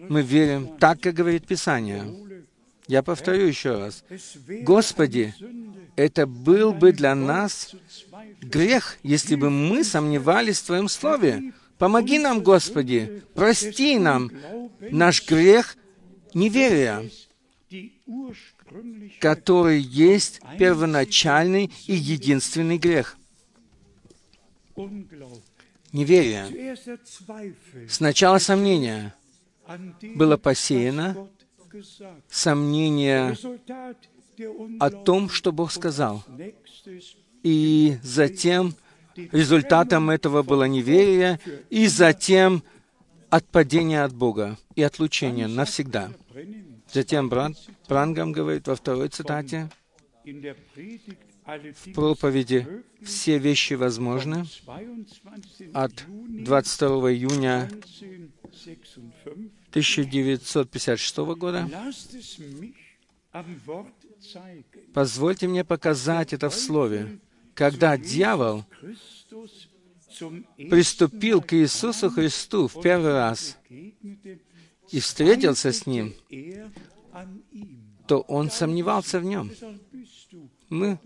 [0.10, 2.04] мы верим так, как говорит Писание.
[2.88, 4.04] Я повторю еще раз.
[4.64, 5.34] Господи,
[5.96, 7.74] это был бы для нас
[8.42, 11.54] грех, если бы мы сомневались в Твоем Слове.
[11.80, 14.30] Помоги нам, Господи, прости нам
[14.82, 15.78] наш грех
[16.34, 17.10] неверия,
[19.22, 23.18] который есть первоначальный и единственный грех.
[25.94, 26.76] Неверие.
[27.88, 29.14] Сначала сомнение
[30.16, 31.30] было посеяно,
[32.30, 33.38] сомнение
[34.82, 36.26] о том, что Бог сказал.
[37.42, 38.76] И затем
[39.32, 41.40] Результатом этого было неверие
[41.70, 42.64] и затем
[43.30, 46.12] отпадение от Бога и отлучение навсегда.
[46.92, 47.54] Затем брат
[47.88, 49.70] Прангам говорит во второй цитате,
[50.26, 54.46] в проповеди «Все вещи возможны»
[55.74, 57.70] от 22 июня
[59.72, 61.68] 1956 года.
[64.94, 67.20] Позвольте мне показать это в Слове
[67.60, 68.64] когда дьявол
[70.70, 73.58] приступил к Иисусу Христу в первый раз
[74.92, 76.14] и встретился с Ним,
[78.08, 79.52] то он сомневался в Нем.
[80.70, 81.00] Мы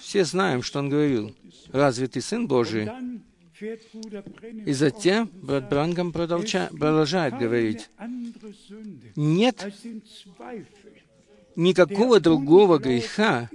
[0.00, 1.32] все знаем, что он говорил.
[1.68, 2.90] «Разве ты Сын Божий?»
[4.66, 7.88] И затем брат Брангам продолжает говорить,
[9.14, 9.72] «Нет
[11.56, 13.48] никакого другого греха,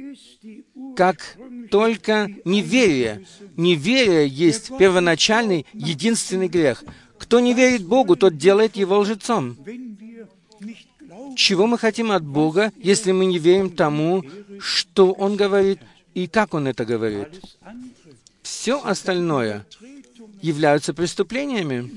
[0.96, 1.38] как
[1.70, 3.26] только неверие.
[3.58, 6.84] Неверие есть первоначальный, единственный грех.
[7.18, 9.58] Кто не верит Богу, тот делает его лжецом.
[11.36, 14.24] Чего мы хотим от Бога, если мы не верим тому,
[14.60, 15.80] что Он говорит
[16.14, 17.28] и как Он это говорит?
[18.42, 19.66] Все остальное
[20.42, 21.92] являются преступлениями.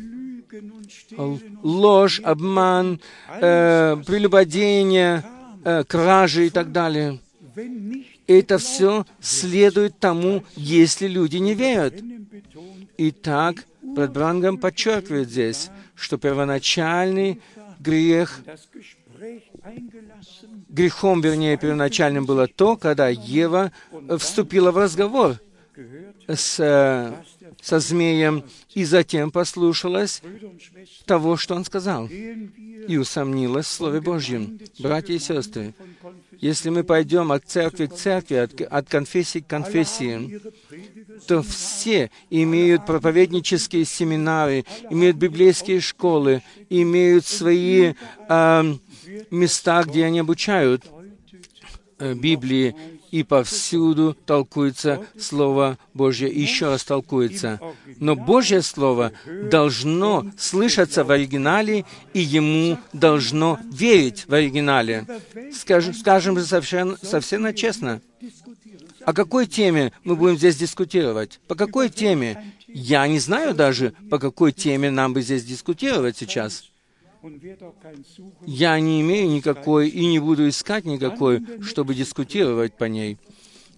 [1.63, 5.25] Ложь, обман, э, прелюбодение—
[5.65, 7.21] э, кражи и так далее.
[8.27, 11.95] Это все следует тому, если люди не верят.
[12.99, 17.41] Итак, Брат Брангам подчеркивает здесь, что первоначальный
[17.81, 18.41] грех,
[20.69, 23.73] грехом, вернее, первоначальным было то, когда Ева
[24.19, 25.37] вступила в разговор
[26.27, 27.13] с, э,
[27.61, 28.45] со змеем
[28.75, 30.23] и затем послушалась
[31.05, 34.59] того, что он сказал, и усомнилась в Слове Божьем.
[34.79, 35.75] Братья и сестры,
[36.41, 40.41] если мы пойдем от церкви к церкви, от, от конфессии к конфессии,
[41.27, 47.95] то все имеют проповеднические семинары, имеют библейские школы, имеют свои
[48.29, 48.75] э,
[49.31, 50.85] места, где они обучают
[51.99, 52.75] э, Библии,
[53.11, 57.61] и повсюду толкуется Слово Божье, еще раз толкуется.
[57.99, 59.13] Но Божье Слово
[59.51, 65.07] должно слышаться в оригинале, и ему должно верить в оригинале.
[65.55, 68.01] Скажем, скажем же совсем, совсем честно,
[69.05, 71.41] о какой теме мы будем здесь дискутировать?
[71.49, 72.55] По какой теме?
[72.67, 76.65] Я не знаю даже, по какой теме нам бы здесь дискутировать сейчас.
[78.47, 83.19] Я не имею никакой и не буду искать никакой, чтобы дискутировать по ней.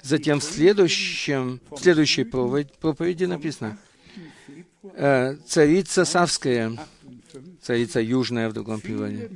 [0.03, 3.79] Затем в, следующем, в следующей проповеди, написано,
[4.95, 6.73] э, царица Савская,
[7.61, 9.31] царица Южная в другом переводе,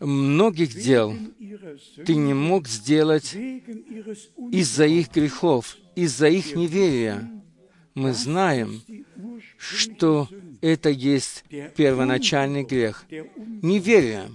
[0.00, 1.16] многих дел
[2.06, 7.39] ты не мог сделать из-за их грехов, из-за их неверия.
[7.94, 8.82] Мы знаем,
[9.58, 10.28] что
[10.60, 11.44] это есть
[11.76, 13.04] первоначальный грех.
[13.62, 14.30] Неверие.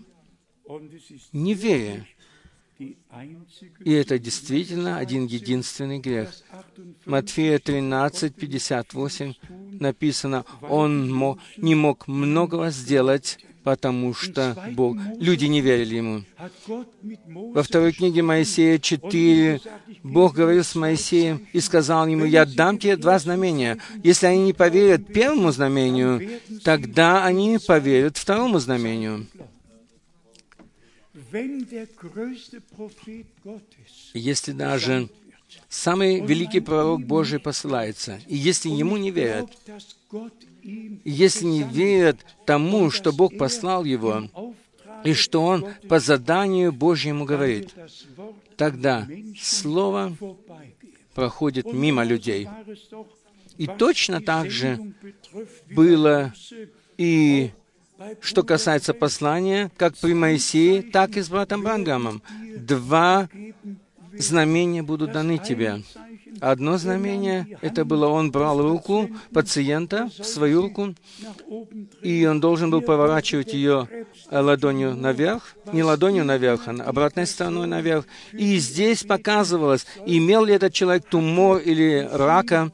[1.31, 2.07] Неверие.
[2.77, 6.33] И это действительно один единственный грех.
[7.05, 9.33] Матфея 13, 58
[9.79, 16.23] написано, «Он не мог многого сделать потому что Бог, люди не верили Ему.
[17.51, 19.59] Во второй книге Моисея 4
[20.03, 23.79] Бог говорил с Моисеем и сказал ему, «Я дам тебе два знамения.
[24.03, 29.25] Если они не поверят первому знамению, тогда они поверят второму знамению».
[34.13, 35.09] Если даже
[35.69, 39.49] самый великий пророк Божий посылается, и если ему не верят,
[41.03, 44.23] если не верят тому, что Бог послал его,
[45.03, 47.73] и что он по заданию Божьему говорит,
[48.57, 49.07] тогда
[49.39, 50.17] Слово
[51.13, 52.47] проходит мимо людей.
[53.57, 54.79] И точно так же
[55.71, 56.33] было
[56.97, 57.51] и
[58.19, 62.21] что касается послания, как при Моисее, так и с братом Брангамом.
[62.57, 63.29] Два
[64.13, 65.81] знамения будут даны тебе.
[66.45, 70.93] Одно знамение, это было, он брал руку пациента, в свою руку,
[72.03, 73.89] и он должен был поворачивать ее
[74.29, 78.05] ладонью наверх, не ладонью наверх, а обратной стороной наверх.
[78.31, 82.71] И здесь показывалось, имел ли этот человек тумор или рака.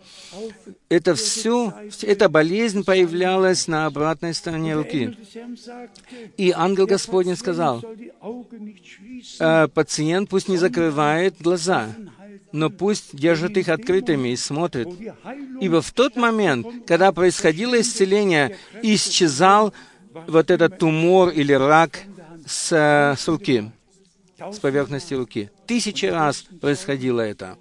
[0.89, 5.17] Это все, эта болезнь появлялась на обратной стороне руки.
[6.35, 7.81] И ангел Господень сказал,
[9.39, 11.87] «Э, пациент пусть не закрывает глаза,
[12.51, 14.87] но пусть держит их открытыми и смотрит.
[15.59, 19.73] Ибо в тот момент, когда происходило исцеление, исчезал
[20.27, 22.01] вот этот тумор или рак
[22.45, 23.71] с, с руки,
[24.39, 25.49] с поверхности руки.
[25.67, 27.57] Тысячи раз происходило это.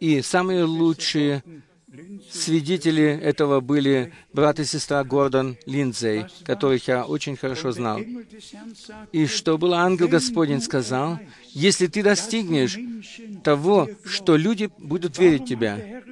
[0.00, 1.42] И самые лучшие
[2.30, 8.00] Свидетели этого были брат и сестра Гордон Линдзей, которых я очень хорошо знал.
[9.12, 11.18] И что был ангел Господень сказал,
[11.50, 12.78] если ты достигнешь
[13.44, 16.02] того, что люди будут верить в тебя,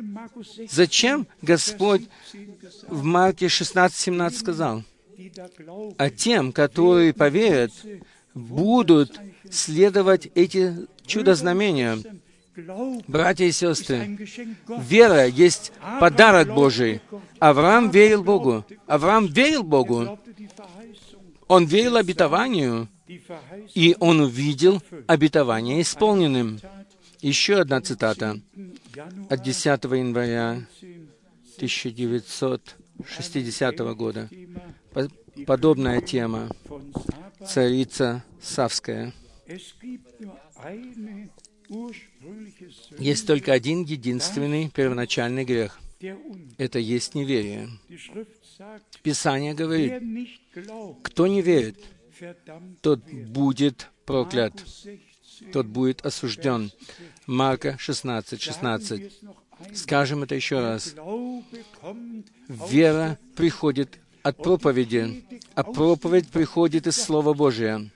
[0.70, 2.03] зачем Господь
[2.87, 4.85] в Марке 16-17 сказал?
[5.97, 7.72] А тем, которые поверят,
[8.35, 9.18] будут
[9.51, 11.99] следовать эти чудо-знамения,
[13.06, 14.18] Братья и сестры,
[14.78, 17.02] вера есть подарок Божий.
[17.38, 18.64] Авраам верил Богу.
[18.86, 20.18] Авраам верил Богу.
[21.48, 22.88] Он верил обетованию,
[23.74, 26.61] и он увидел обетование исполненным.
[27.20, 28.38] Еще одна цитата
[29.28, 30.62] от 10 января
[31.56, 34.28] 1960 года.
[35.46, 36.48] Подобная тема.
[37.46, 39.12] Царица Савская.
[42.99, 45.79] Есть только один единственный первоначальный грех.
[46.59, 47.68] Это есть неверие.
[49.03, 50.03] Писание говорит,
[51.03, 51.79] кто не верит,
[52.81, 54.55] тот будет проклят,
[55.53, 56.71] тот будет осужден.
[57.27, 59.12] Марка 16, 16.
[59.75, 60.95] Скажем это еще раз.
[62.49, 67.91] Вера приходит от проповеди, а проповедь приходит из Слова Божия.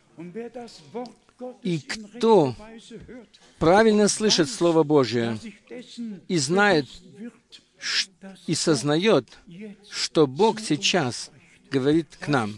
[1.63, 2.55] И кто
[3.59, 5.39] правильно слышит Слово Божие
[6.29, 6.87] и знает
[8.47, 9.27] и сознает,
[9.91, 11.31] что Бог сейчас
[11.71, 12.55] говорит к нам,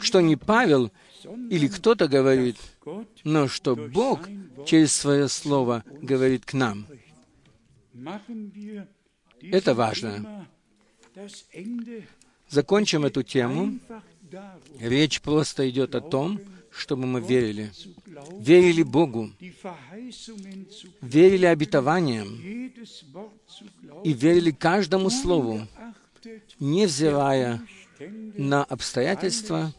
[0.00, 0.90] что не Павел
[1.50, 2.56] или кто-то говорит,
[3.24, 4.28] но что Бог
[4.66, 6.86] через свое Слово говорит к нам.
[9.40, 10.46] Это важно.
[12.48, 13.78] Закончим эту тему.
[14.80, 16.40] Речь просто идет о том,
[16.76, 17.72] чтобы мы верили.
[18.38, 19.30] Верили Богу,
[21.00, 22.28] верили обетованиям
[24.02, 25.66] и верили каждому слову,
[26.58, 27.62] невзирая
[28.36, 29.72] на обстоятельства,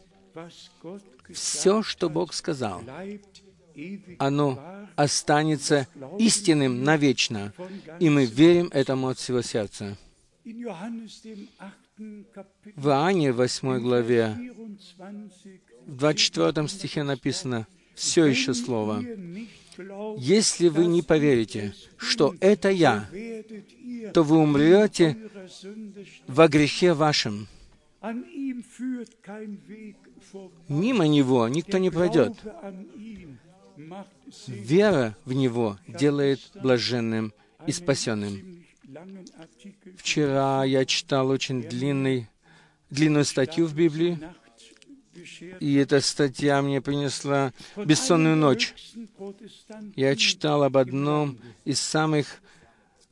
[1.32, 2.82] все, что Бог сказал,
[4.18, 5.86] оно останется
[6.18, 7.52] истинным навечно,
[8.00, 9.96] и мы верим этому от всего сердца.
[12.76, 14.36] В Иоанне, 8 главе,
[15.86, 19.04] в 24 стихе написано все еще слово.
[20.18, 23.08] «Если вы не поверите, что это Я,
[24.12, 25.16] то вы умрете
[26.26, 27.46] во грехе вашем.
[30.68, 32.32] Мимо Него никто не пройдет.
[34.46, 37.32] Вера в Него делает блаженным
[37.66, 38.64] и спасенным.
[39.96, 42.28] Вчера я читал очень длинный,
[42.90, 44.18] длинную статью в Библии,
[45.60, 48.74] и эта статья мне принесла бессонную ночь.
[49.94, 52.40] Я читал об одном из самых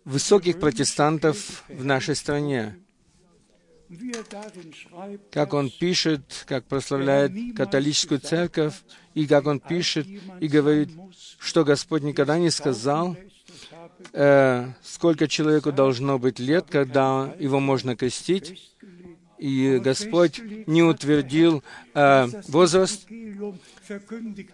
[0.05, 2.76] высоких протестантов в нашей стране.
[5.30, 8.74] Как он пишет, как прославляет католическую церковь,
[9.14, 10.07] и как он пишет
[10.40, 10.90] и говорит,
[11.38, 13.16] что Господь никогда не сказал,
[14.12, 18.74] э, сколько человеку должно быть лет, когда его можно крестить,
[19.45, 21.62] и Господь не утвердил
[21.95, 23.07] э, возраст,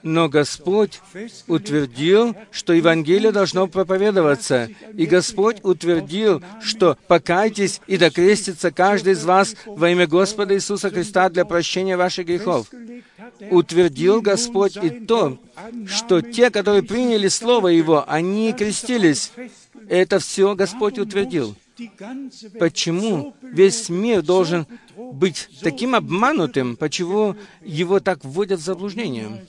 [0.02, 1.00] но Господь
[1.46, 4.68] утвердил, что Евангелие должно проповедоваться.
[4.96, 11.28] И Господь утвердил, что покайтесь и докрестится каждый из вас во имя Господа Иисуса Христа
[11.28, 12.66] для прощения ваших грехов.
[13.48, 15.38] утвердил Господь и то,
[15.86, 19.30] что те, которые приняли Слово Его, они крестились.
[19.88, 21.54] Это все Господь утвердил.
[22.58, 24.66] Почему весь мир должен
[24.96, 26.76] быть таким обманутым?
[26.76, 29.46] Почему его так вводят в заблуждение?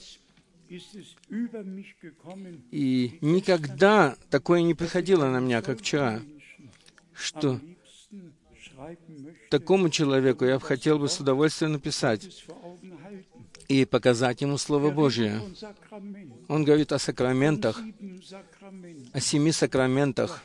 [2.70, 6.22] И никогда такое не приходило на меня, как вчера,
[7.12, 7.60] что
[9.50, 12.44] такому человеку я хотел бы с удовольствием написать
[13.68, 15.40] и показать ему Слово Божье.
[16.48, 17.80] Он говорит о сакраментах,
[19.12, 20.42] о семи сакраментах.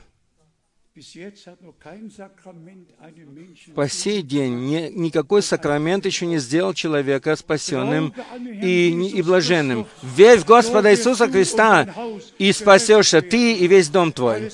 [3.75, 9.85] По сей день ни, никакой сакрамент еще не сделал человека спасенным и, и блаженным.
[10.01, 11.93] Верь в Господа Иисуса Христа,
[12.39, 14.51] и спасешься ты и весь дом твой.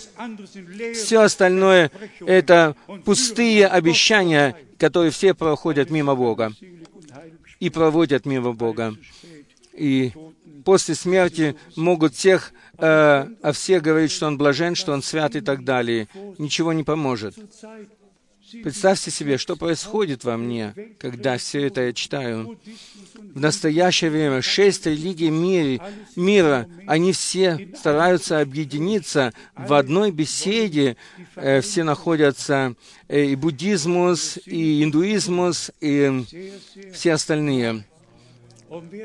[0.94, 2.76] Все остальное— это
[3.06, 6.52] пустые обещания, которые все проходят мимо Бога
[7.60, 8.96] и проводят мимо Бога.
[9.74, 10.12] И
[10.64, 15.42] после смерти могут всех э, о всех говорить, что он блажен, что он свят и
[15.42, 16.08] так далее.
[16.38, 17.36] Ничего не поможет.
[18.62, 22.60] Представьте себе, что происходит во мне, когда все это я читаю.
[23.16, 25.84] В настоящее время шесть религий мира,
[26.16, 30.98] мира они все стараются объединиться в одной беседе.
[31.36, 32.76] Э, все находятся
[33.08, 36.24] э, и буддизмус, и индуизмус, и
[36.94, 37.86] все остальные.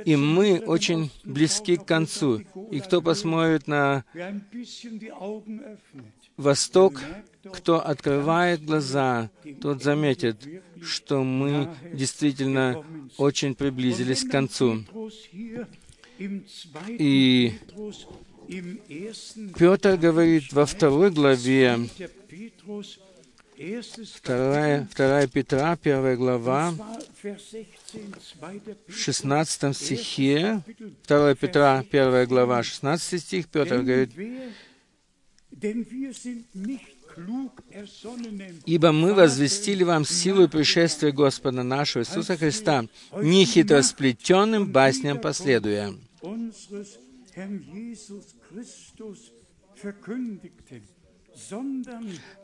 [0.05, 2.43] И мы очень близки к концу.
[2.71, 4.05] И кто посмотрит на
[6.37, 7.01] Восток,
[7.53, 10.37] кто открывает глаза, тот заметит,
[10.83, 12.85] что мы действительно
[13.17, 14.85] очень приблизились к концу.
[16.89, 17.53] И
[19.59, 21.79] Петр говорит во второй главе,
[24.15, 26.75] вторая, вторая Петра, первая глава,
[28.87, 30.63] в 16 стихе,
[31.09, 34.11] 2 Петра, 1 глава, 16 стих, Петр говорит,
[38.65, 42.87] «Ибо мы возвестили вам силу пришествия Господа нашего Иисуса Христа,
[43.21, 45.95] не хитросплетенным басням последуя».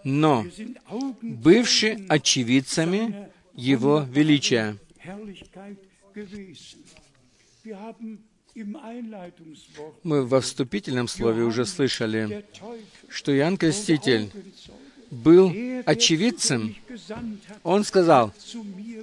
[0.05, 0.45] Но,
[1.23, 4.77] бывши очевидцами Его величия,
[10.03, 12.45] мы во вступительном слове уже слышали,
[13.09, 14.31] что Иоанн Креститель
[15.11, 15.53] был
[15.87, 16.77] очевидцем.
[17.63, 18.33] Он сказал,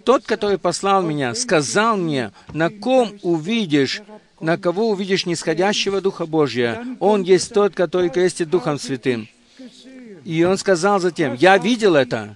[0.03, 4.01] «Тот, который послал меня, сказал мне, на ком увидишь,
[4.39, 6.85] на кого увидишь нисходящего Духа Божия.
[6.99, 9.27] Он есть тот, который крестит Духом Святым».
[10.25, 12.35] И он сказал затем, «Я видел это,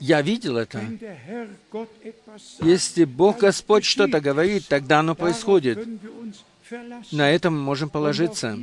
[0.00, 0.82] я видел это.
[2.60, 5.86] Если Бог Господь что-то говорит, тогда оно происходит.
[7.12, 8.58] На этом мы можем положиться.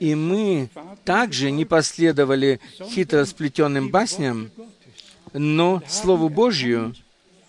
[0.00, 0.70] И мы
[1.04, 2.60] также не последовали
[2.90, 4.50] хитро сплетенным басням,
[5.32, 6.94] но Слову Божью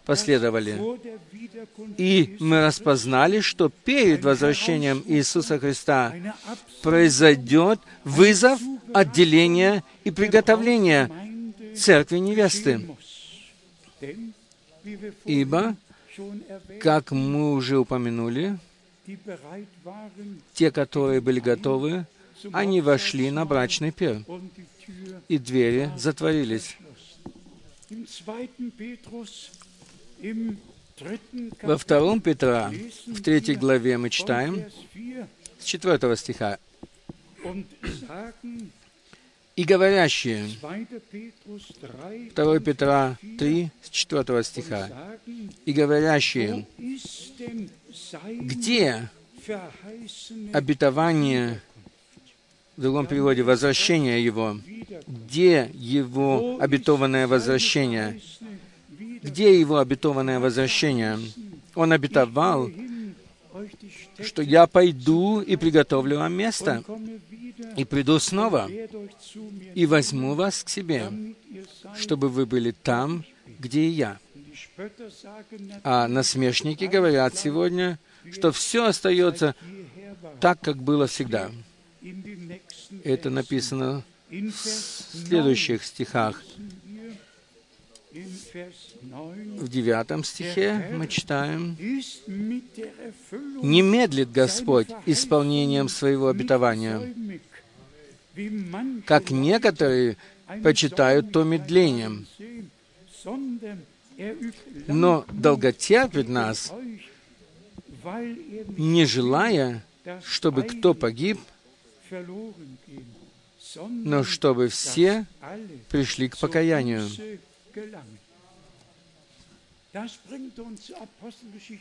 [0.10, 0.74] последовали.
[1.98, 6.16] И мы распознали, что перед возвращением Иисуса Христа
[6.82, 8.60] произойдет вызов,
[8.92, 11.12] отделения и приготовления
[11.76, 12.74] церкви невесты.
[15.26, 15.76] Ибо,
[16.82, 18.58] как мы уже упомянули,
[20.54, 22.08] те, которые были готовы,
[22.52, 24.24] они вошли на брачный пир,
[25.28, 26.78] и двери затворились.
[31.62, 32.72] Во втором Петра,
[33.08, 34.66] в третьей главе мы читаем,
[35.60, 36.60] с четвертого стиха,
[39.56, 40.50] и говорящие.
[42.36, 44.90] 2 Петра 3, с 4 стиха.
[45.66, 46.66] И говорящие,
[48.26, 49.10] где
[50.54, 51.62] обетование,
[52.78, 54.58] в другом переводе, возвращение Его,
[55.08, 58.22] где Его обетованное возвращение?
[59.22, 61.20] Где Его обетованное возвращение?
[61.76, 62.70] Он обетовал,
[64.22, 66.84] что я пойду и приготовлю вам место,
[67.76, 68.70] и приду снова,
[69.76, 71.12] и возьму вас к себе,
[71.98, 73.26] чтобы вы были там,
[73.60, 74.20] где и я.
[75.84, 78.00] А насмешники говорят сегодня,
[78.32, 79.56] что все остается
[80.40, 81.52] так, как было всегда.
[83.04, 84.52] Это написано в
[85.28, 86.42] следующих стихах.
[88.12, 91.78] В девятом стихе мы читаем,
[93.62, 97.14] «Не медлит Господь исполнением своего обетования,
[99.06, 100.18] как некоторые
[100.64, 102.26] почитают то медлением,
[104.88, 106.74] но долготерпит нас
[108.78, 109.84] не желая,
[110.24, 111.40] чтобы кто погиб,
[113.90, 115.26] но чтобы все
[115.90, 117.08] пришли к покаянию.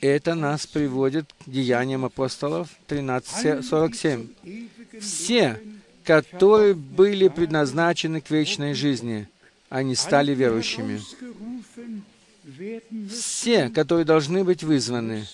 [0.01, 5.01] Это нас приводит к Деяниям апостолов 13.47.
[5.01, 5.61] Все,
[6.05, 9.29] которые были предназначены к вечной жизни,
[9.69, 11.01] они стали верующими.
[13.11, 15.27] Все, которые должны быть вызваны,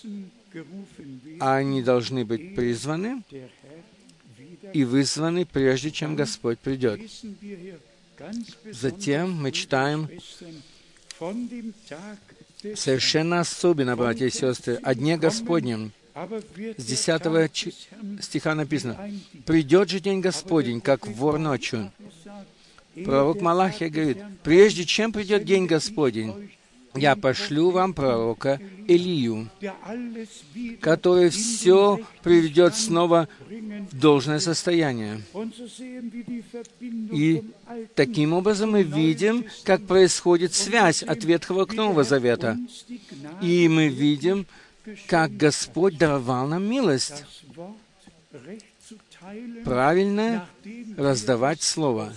[1.39, 3.23] они должны быть призваны
[4.73, 6.99] и вызваны, прежде чем Господь придет.
[8.71, 10.09] Затем мы читаем
[12.75, 15.91] совершенно особенно, братья и сестры, о Дне Господнем.
[16.77, 17.63] С 10
[18.21, 19.11] стиха написано,
[19.45, 21.91] «Придет же день Господень, как вор ночью».
[23.03, 26.54] Пророк Малахия говорит, «Прежде чем придет день Господень,
[26.95, 29.49] я пошлю вам пророка Илию,
[30.81, 33.27] который все приведет снова
[33.91, 35.21] в должное состояние.
[37.11, 37.43] И
[37.95, 42.57] таким образом мы видим, как происходит связь от Ветхого к Нового Завета.
[43.41, 44.45] И мы видим,
[45.07, 47.23] как Господь даровал нам милость
[49.63, 50.47] правильно
[50.97, 52.13] раздавать Слово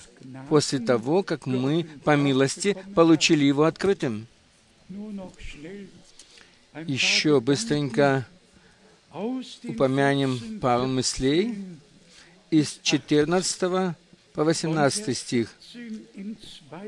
[0.48, 4.26] после того, как мы по милости получили его открытым
[6.86, 8.26] еще быстренько
[9.64, 11.54] упомянем пару мыслей
[12.50, 13.60] из 14
[14.32, 15.54] по 18 стих.
[16.72, 16.82] 2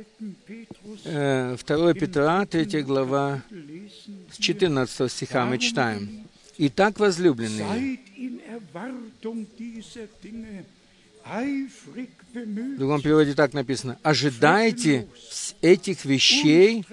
[1.04, 1.56] э,
[1.94, 3.42] Петра, 3 глава,
[4.32, 6.26] с 14 стиха мы читаем.
[6.58, 7.98] «Итак, возлюбленные,
[12.34, 15.08] в другом переводе так написано, «Ожидайте
[15.60, 16.84] этих вещей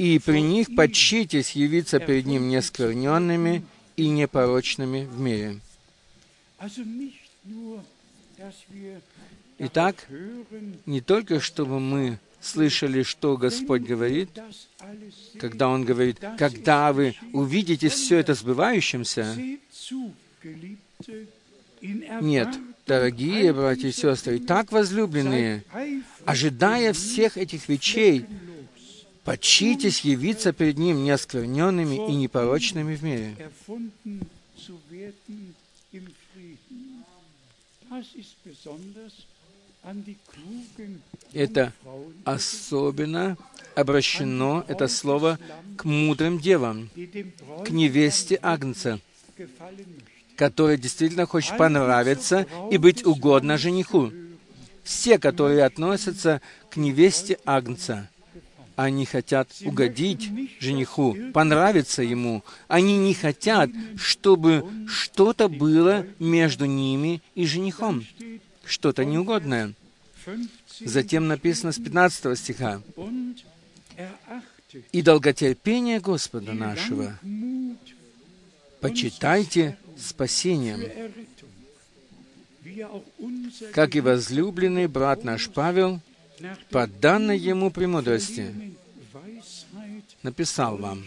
[0.00, 3.62] и при них почитесь явиться перед Ним нескверненными
[3.96, 5.60] и непорочными в мире.
[9.58, 10.08] Итак,
[10.86, 14.30] не только чтобы мы слышали, что Господь говорит,
[15.38, 19.36] когда Он говорит, когда вы увидите все это сбывающимся,
[21.82, 22.48] нет,
[22.86, 25.62] дорогие братья и сестры, так возлюбленные,
[26.24, 28.24] ожидая всех этих вещей,
[29.24, 33.36] Почитесь явиться перед Ним неоскверненными и непорочными в мире.
[41.32, 41.72] Это
[42.24, 43.36] особенно
[43.74, 45.38] обращено, это слово,
[45.76, 46.88] к мудрым девам,
[47.64, 49.00] к невесте Агнца,
[50.36, 54.12] которая действительно хочет понравиться и быть угодно жениху.
[54.82, 56.40] Все, которые относятся
[56.70, 58.08] к невесте Агнца–
[58.84, 62.42] они хотят угодить жениху, понравиться ему.
[62.66, 68.06] Они не хотят, чтобы что-то было между ними и женихом,
[68.64, 69.74] что-то неугодное.
[70.80, 72.80] Затем написано с 15 стиха.
[74.92, 77.18] «И долготерпение Господа нашего
[78.80, 80.80] почитайте спасением,
[83.74, 86.00] как и возлюбленный брат наш Павел
[86.70, 88.54] по данной ему премудрости
[90.22, 91.04] написал вам.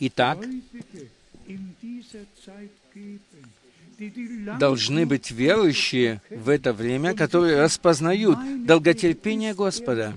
[0.00, 0.38] Итак,
[4.58, 10.14] должны быть верующие в это время, которые распознают долготерпение Господа.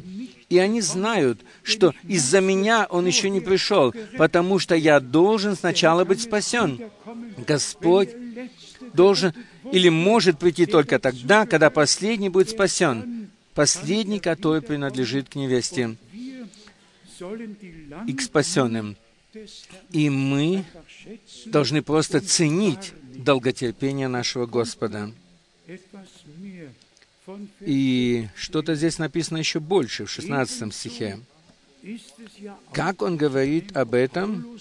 [0.49, 6.03] И они знают, что из-за меня Он еще не пришел, потому что я должен сначала
[6.03, 6.79] быть спасен.
[7.47, 8.09] Господь
[8.93, 9.33] должен
[9.71, 15.95] или может прийти только тогда, когда последний будет спасен, последний, который принадлежит к невесте
[18.07, 18.97] и к спасенным.
[19.91, 20.65] И мы
[21.45, 25.11] должны просто ценить долготерпение нашего Господа.
[27.61, 31.19] И что-то здесь написано еще больше, в 16 стихе.
[32.73, 34.59] Как он говорит об этом,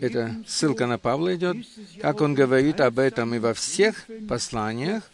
[0.00, 1.56] это ссылка на Павла идет,
[2.00, 5.10] как он говорит об этом и во всех посланиях,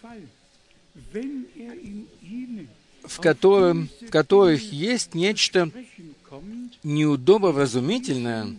[3.04, 5.70] в, котором, в которых есть нечто
[6.82, 8.56] неудобовразумительное,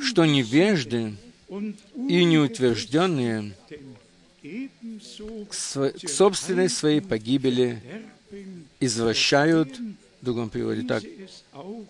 [0.00, 1.14] что невежды
[2.08, 3.54] и неутвержденные
[4.42, 7.80] к, к собственной своей погибели
[8.80, 11.02] извращают, в другом переводе так,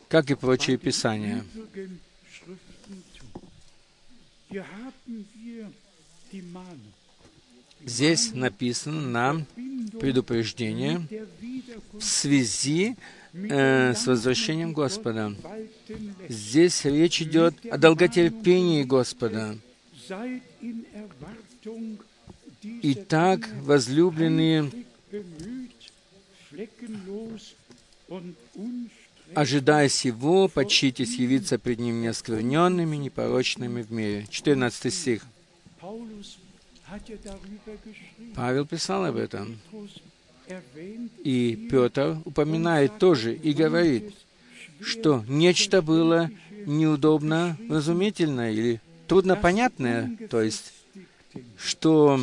[0.09, 1.45] как и прочие писания.
[7.84, 9.47] Здесь написано нам
[9.99, 11.07] предупреждение
[11.93, 12.97] в связи
[13.32, 15.34] э, с возвращением Господа.
[16.28, 19.59] Здесь речь идет о долготерпении Господа.
[22.82, 24.70] Итак, возлюбленные,
[29.34, 34.26] ожидая сего, почитесь явиться пред Ним неоскверненными, непорочными в мире.
[34.28, 35.22] 14 стих.
[38.34, 39.59] Павел писал об этом.
[41.24, 44.14] И Петр упоминает тоже и говорит,
[44.80, 46.30] что нечто было
[46.66, 50.72] неудобно разумительное или труднопонятное, то есть,
[51.57, 52.20] что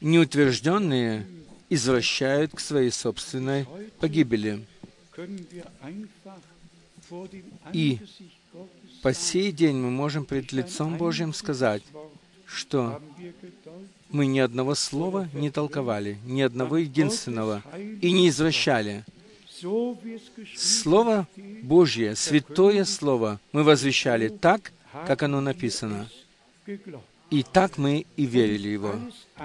[0.00, 1.26] неутвержденные
[1.74, 3.66] извращают к своей собственной
[3.98, 4.64] погибели.
[7.72, 7.98] И
[9.02, 11.82] по сей день мы можем пред лицом Божьим сказать,
[12.46, 13.00] что
[14.10, 17.62] мы ни одного слова не толковали, ни одного единственного,
[18.00, 19.04] и не извращали.
[20.56, 21.26] Слово
[21.62, 24.72] Божье, святое Слово, мы возвещали так,
[25.06, 26.08] как оно написано.
[27.32, 28.94] И так мы и верили его,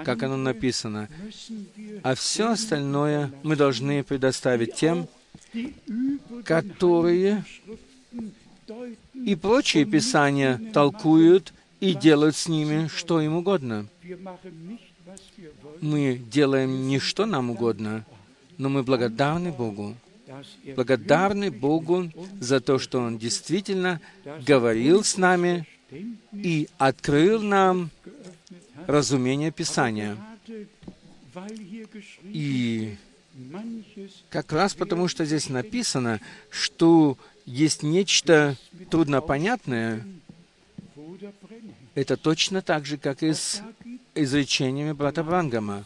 [0.04, 1.08] как оно написано.
[2.02, 5.08] А все остальное мы должны предоставить тем,
[6.44, 7.46] которые
[9.14, 13.86] и прочие писания толкуют и делают с ними что им угодно.
[15.80, 18.04] Мы делаем не что нам угодно,
[18.58, 19.94] но мы благодарны Богу.
[20.76, 24.02] Благодарны Богу за то, что Он действительно
[24.46, 25.66] говорил с нами
[26.32, 27.90] и открыл нам
[28.86, 30.16] разумение Писания.
[32.24, 32.96] И
[34.30, 36.20] как раз потому, что здесь написано,
[36.50, 37.16] что
[37.46, 38.56] есть нечто
[38.90, 40.04] труднопонятное,
[41.94, 43.62] это точно так же, как и с
[44.14, 45.84] изречениями брата Брангама.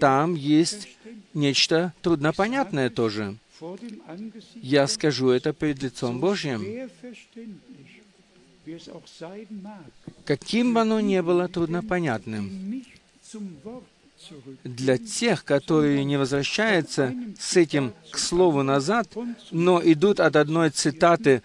[0.00, 0.88] Там есть
[1.34, 3.36] нечто труднопонятное тоже.
[4.54, 6.90] Я скажу это перед лицом Божьим.
[10.24, 12.84] Каким бы оно ни было труднопонятным,
[14.64, 19.08] для тех, которые не возвращаются с этим к слову назад,
[19.50, 21.42] но идут от одной цитаты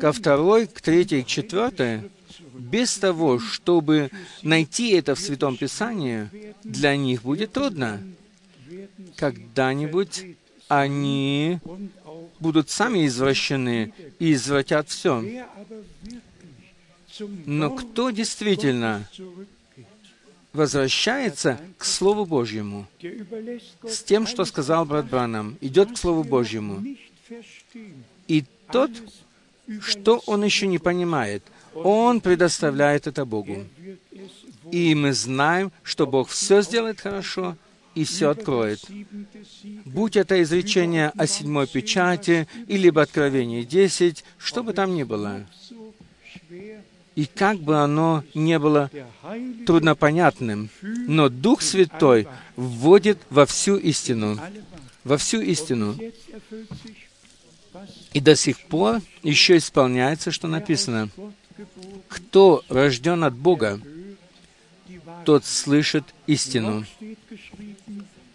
[0.00, 2.10] ко второй, к третьей, к четвертой,
[2.54, 4.10] без того, чтобы
[4.42, 6.28] найти это в Святом Писании,
[6.62, 8.00] для них будет трудно.
[9.16, 10.36] Когда-нибудь
[10.68, 11.58] они
[12.38, 15.24] будут сами извращены и извратят все.
[17.46, 19.08] Но кто действительно
[20.52, 22.86] возвращается к Слову Божьему,
[23.84, 26.84] с тем, что сказал брат Бранам, идет к Слову Божьему,
[28.26, 28.90] и тот,
[29.80, 31.42] что он еще не понимает,
[31.74, 33.64] он предоставляет это Богу.
[34.70, 37.56] И мы знаем, что Бог все сделает хорошо
[37.94, 38.80] и все откроет.
[39.84, 45.46] Будь это изречение о седьмой печати или об Откровении 10, что бы там ни было.
[47.20, 48.90] И как бы оно не было
[49.66, 54.38] труднопонятным, но Дух Святой вводит во всю истину.
[55.04, 55.98] Во всю истину.
[58.14, 61.10] И до сих пор еще исполняется, что написано.
[62.08, 63.78] Кто рожден от Бога,
[65.26, 66.86] тот слышит истину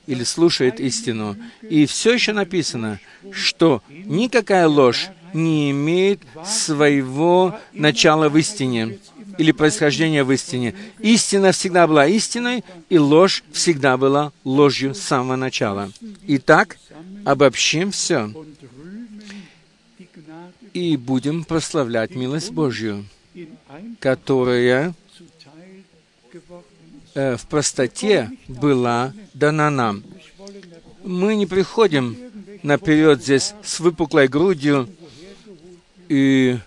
[0.05, 1.35] или слушает истину.
[1.63, 2.99] И все еще написано,
[3.31, 8.99] что никакая ложь не имеет своего начала в истине
[9.37, 10.75] или происхождения в истине.
[10.99, 15.91] Истина всегда была истиной, и ложь всегда была ложью с самого начала.
[16.27, 16.77] Итак,
[17.25, 18.31] обобщим все
[20.73, 23.05] и будем прославлять милость Божью
[23.99, 24.93] которая
[27.13, 30.03] э, в простоте была дана нам.
[31.03, 32.17] Мы не приходим
[32.63, 34.89] наперед здесь с выпуклой грудью
[36.09, 36.57] и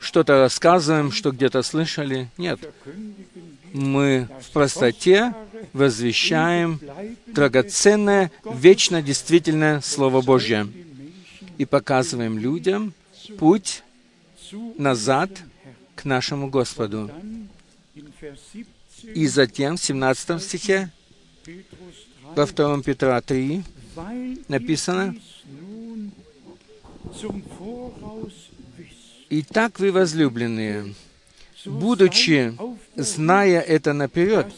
[0.00, 2.28] что-то рассказываем, что где-то слышали.
[2.36, 2.60] Нет.
[3.72, 5.34] Мы в простоте
[5.72, 6.80] возвещаем
[7.26, 10.68] драгоценное, вечно действительное Слово Божье
[11.58, 12.92] и показываем людям
[13.38, 13.82] путь
[14.76, 15.30] назад
[15.94, 17.10] к нашему Господу.
[19.02, 20.90] И затем в 17 стихе,
[22.34, 23.62] во 2 Петра 3,
[24.48, 25.16] написано,
[29.30, 30.94] «Итак, вы, возлюбленные,
[31.64, 32.54] будучи,
[32.96, 34.52] зная это наперед,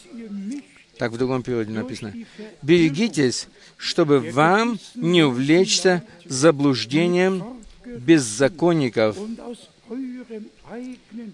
[0.99, 2.15] так в другом переводе написано,
[2.63, 9.17] берегитесь, чтобы вам не увлечься заблуждением беззаконников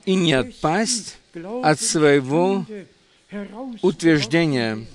[0.04, 1.18] и не отпасть
[1.62, 2.66] от своего
[3.82, 4.86] утверждение.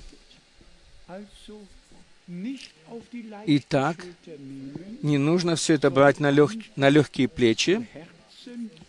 [3.46, 4.04] Итак,
[5.02, 6.50] не нужно все это брать на, лег...
[6.76, 7.86] на легкие плечи,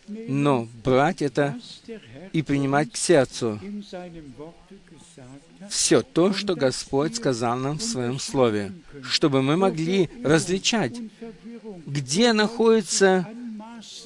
[0.08, 1.55] но брать это
[2.34, 3.60] и принимать к сердцу
[5.70, 10.95] все то, что Господь сказал нам в Своем Слове, чтобы мы могли различать,
[11.86, 13.28] где находится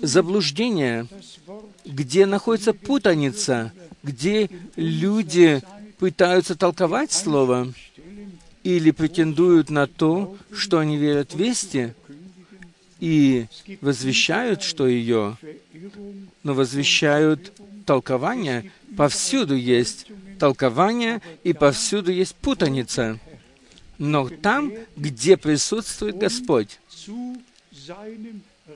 [0.01, 1.07] заблуждение,
[1.85, 3.73] где находится путаница,
[4.03, 5.61] где люди
[5.97, 7.71] пытаются толковать Слово
[8.63, 11.93] или претендуют на то, что они верят вести,
[12.99, 13.47] и
[13.81, 15.37] возвещают, что ее,
[16.43, 17.51] но возвещают
[17.85, 18.71] толкование.
[18.95, 20.05] Повсюду есть
[20.39, 23.19] толкование, и повсюду есть путаница.
[23.97, 26.79] Но там, где присутствует Господь,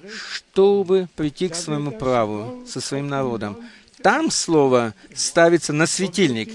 [0.10, 3.58] чтобы прийти к своему праву со своим народом,
[4.02, 6.52] там Слово ставится на светильник,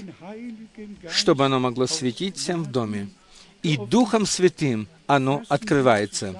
[1.09, 3.09] чтобы оно могло светить всем в доме.
[3.63, 6.35] И Духом Святым оно открывается.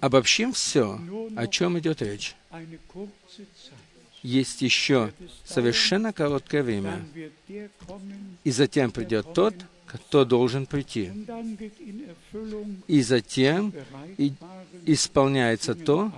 [0.00, 0.98] Обобщим все,
[1.36, 2.34] о чем идет речь.
[4.22, 5.12] Есть еще
[5.44, 7.04] совершенно короткое время,
[8.44, 9.54] и затем придет тот,
[9.86, 11.10] кто должен прийти.
[12.86, 13.72] И затем
[14.18, 14.32] и
[14.86, 16.12] исполняется то,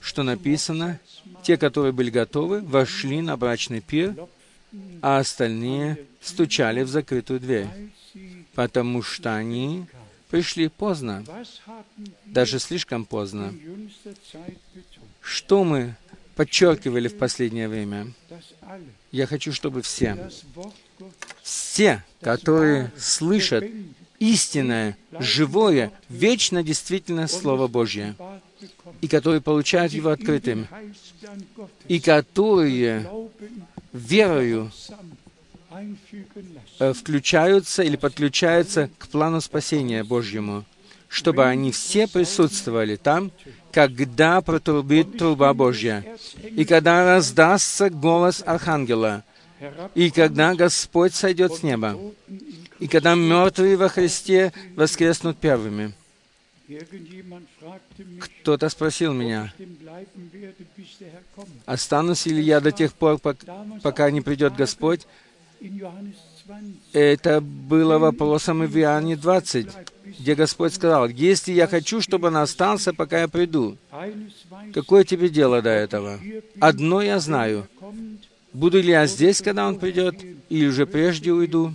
[0.00, 0.98] что написано,
[1.42, 4.14] те, которые были готовы, вошли на брачный пир,
[5.02, 7.68] а остальные стучали в закрытую дверь,
[8.56, 9.84] потому что они
[10.30, 11.24] пришли поздно,
[12.24, 13.54] даже слишком поздно.
[15.20, 15.94] Что мы
[16.36, 18.12] подчеркивали в последнее время?
[19.12, 20.30] Я хочу, чтобы все,
[21.42, 23.64] все, которые слышат
[24.18, 28.16] истинное, живое, вечно действительное Слово Божье,
[29.02, 30.66] и которые получают его открытым,
[31.88, 33.06] и которые
[33.92, 34.72] верою
[36.94, 40.64] включаются или подключаются к плану спасения Божьему,
[41.08, 43.32] чтобы они все присутствовали там,
[43.72, 46.04] когда протрубит труба Божья,
[46.42, 49.24] и когда раздастся голос Архангела,
[49.94, 51.98] и когда Господь сойдет с неба,
[52.78, 55.92] и когда мертвые во Христе воскреснут первыми.
[58.20, 59.52] Кто-то спросил меня,
[61.64, 65.06] останусь ли я до тех пор, пока не придет Господь?
[66.92, 69.66] Это было вопросом в Иоанне 20,
[70.20, 73.76] где Господь сказал, «Если я хочу, чтобы он остался, пока я приду,
[74.72, 76.20] какое тебе дело до этого?
[76.60, 77.66] Одно я знаю.
[78.52, 80.14] Буду ли я здесь, когда он придет,
[80.48, 81.74] или уже прежде уйду?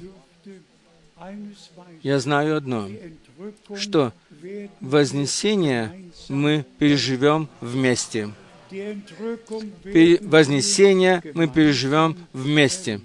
[2.02, 2.88] Я знаю одно,
[3.78, 4.14] что
[4.80, 5.92] вознесение
[6.30, 8.32] мы переживем вместе.
[10.22, 13.02] Вознесение мы переживем вместе.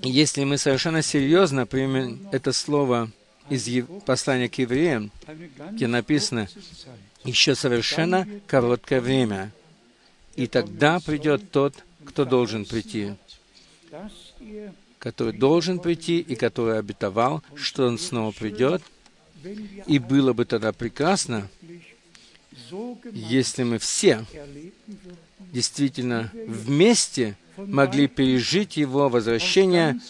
[0.00, 3.10] Если мы совершенно серьезно примем это слово
[3.50, 3.68] из
[4.06, 5.10] послания к евреям,
[5.72, 6.48] где написано
[7.24, 9.52] «еще совершенно короткое время,
[10.34, 11.74] и тогда придет тот,
[12.06, 13.14] кто должен прийти,
[14.98, 18.82] который должен прийти и который обетовал, что он снова придет,
[19.86, 21.48] и было бы тогда прекрасно,
[23.12, 24.24] если мы все
[25.52, 30.00] действительно вместе могли пережить Его возвращение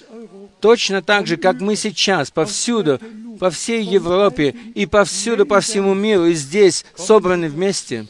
[0.60, 2.98] точно так же, как мы сейчас повсюду,
[3.38, 8.06] по всей Европе и повсюду, по всему миру, и здесь собраны вместе.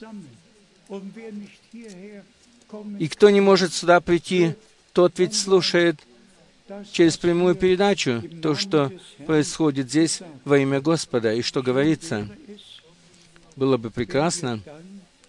[2.98, 4.54] И кто не может сюда прийти,
[4.92, 5.96] тот ведь слушает
[6.92, 8.92] через прямую передачу то, что
[9.26, 12.28] происходит здесь во имя Господа и что говорится.
[13.56, 14.60] Было бы прекрасно,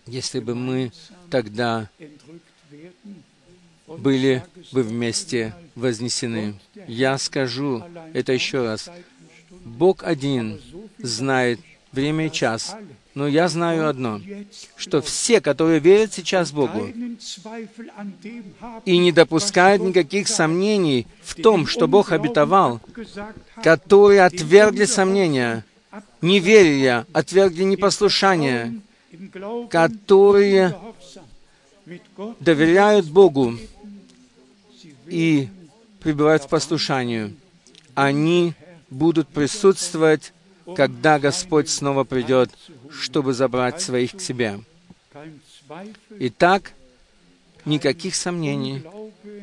[0.06, 0.92] если бы мы
[1.30, 1.90] тогда
[3.88, 6.60] были бы вместе вознесены.
[6.88, 8.90] Я скажу это еще раз.
[9.64, 10.62] Бог один
[10.98, 11.60] знает
[11.92, 12.76] время и час,
[13.14, 14.22] но я знаю одно,
[14.76, 16.90] что все, которые верят сейчас Богу
[18.86, 22.82] и не допускают никаких сомнений в том, что Бог обетовал,
[23.64, 25.64] которые отвергли сомнения,
[26.22, 28.74] неверия, отвергли непослушания,
[29.70, 30.76] которые
[32.40, 33.58] доверяют Богу
[35.08, 35.50] и
[36.00, 37.36] пребывают в послушании,
[37.94, 38.54] они
[38.90, 40.34] будут присутствовать,
[40.76, 42.50] когда Господь снова придет,
[42.90, 44.60] чтобы забрать своих к себе.
[46.20, 46.74] Итак,
[47.66, 48.84] никаких сомнений,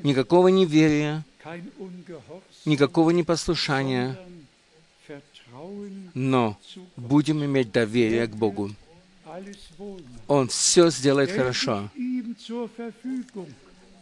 [0.02, 1.24] никакого неверия,
[2.64, 4.18] никакого непослушания,
[6.14, 6.56] но
[6.96, 8.70] будем иметь доверие к Богу.
[10.28, 11.90] Он все сделает хорошо.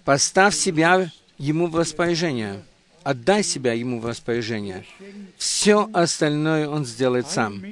[0.04, 2.62] Поставь себя Ему в распоряжение.
[3.02, 4.84] Отдай себя Ему в распоряжение.
[5.38, 7.62] Все остальное Он сделает сам.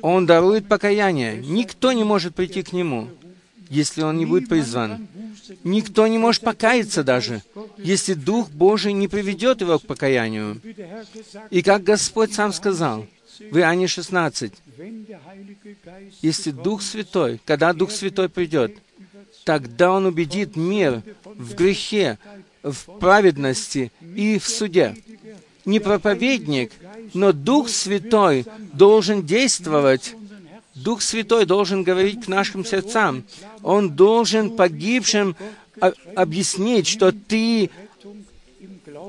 [0.00, 1.36] Он дарует покаяние.
[1.36, 3.08] Никто не может прийти к Нему,
[3.68, 5.06] если он не будет призван.
[5.64, 7.42] Никто не может покаяться даже,
[7.76, 10.60] если Дух Божий не приведет его к покаянию.
[11.50, 13.06] И как Господь сам сказал
[13.38, 14.52] в Иоанне 16,
[16.22, 18.76] если Дух Святой, когда Дух Святой придет,
[19.44, 22.18] тогда Он убедит мир в грехе,
[22.62, 24.96] в праведности и в суде.
[25.64, 26.72] Не проповедник,
[27.12, 30.14] но Дух Святой должен действовать.
[30.74, 33.24] Дух Святой должен говорить к нашим сердцам.
[33.62, 35.36] Он должен погибшим
[35.80, 37.70] объяснить, что ты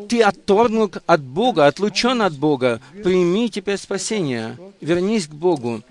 [0.10, 2.82] ты отторгнут от Бога, отлучен от Бога.
[3.04, 4.58] Прими теперь спасение.
[4.82, 5.82] Вернись к Богу.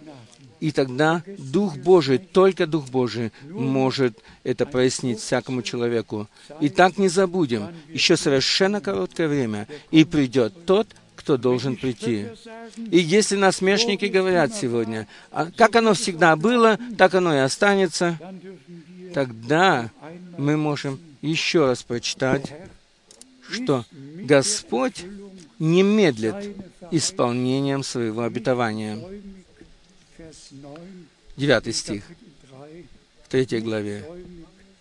[0.61, 6.27] И тогда Дух Божий, только Дух Божий может это прояснить всякому человеку.
[6.61, 10.87] И так не забудем, еще совершенно короткое время, и придет тот,
[11.17, 12.29] кто должен прийти.
[12.91, 18.19] И если насмешники говорят сегодня, а как оно всегда было, так оно и останется,
[19.13, 19.91] тогда
[20.39, 22.53] мы можем еще раз прочитать,
[23.51, 25.05] что Господь
[25.59, 26.57] не медлит
[26.91, 28.99] исполнением своего обетования.
[31.37, 32.05] Девятый стих,
[33.25, 34.05] в третьей главе.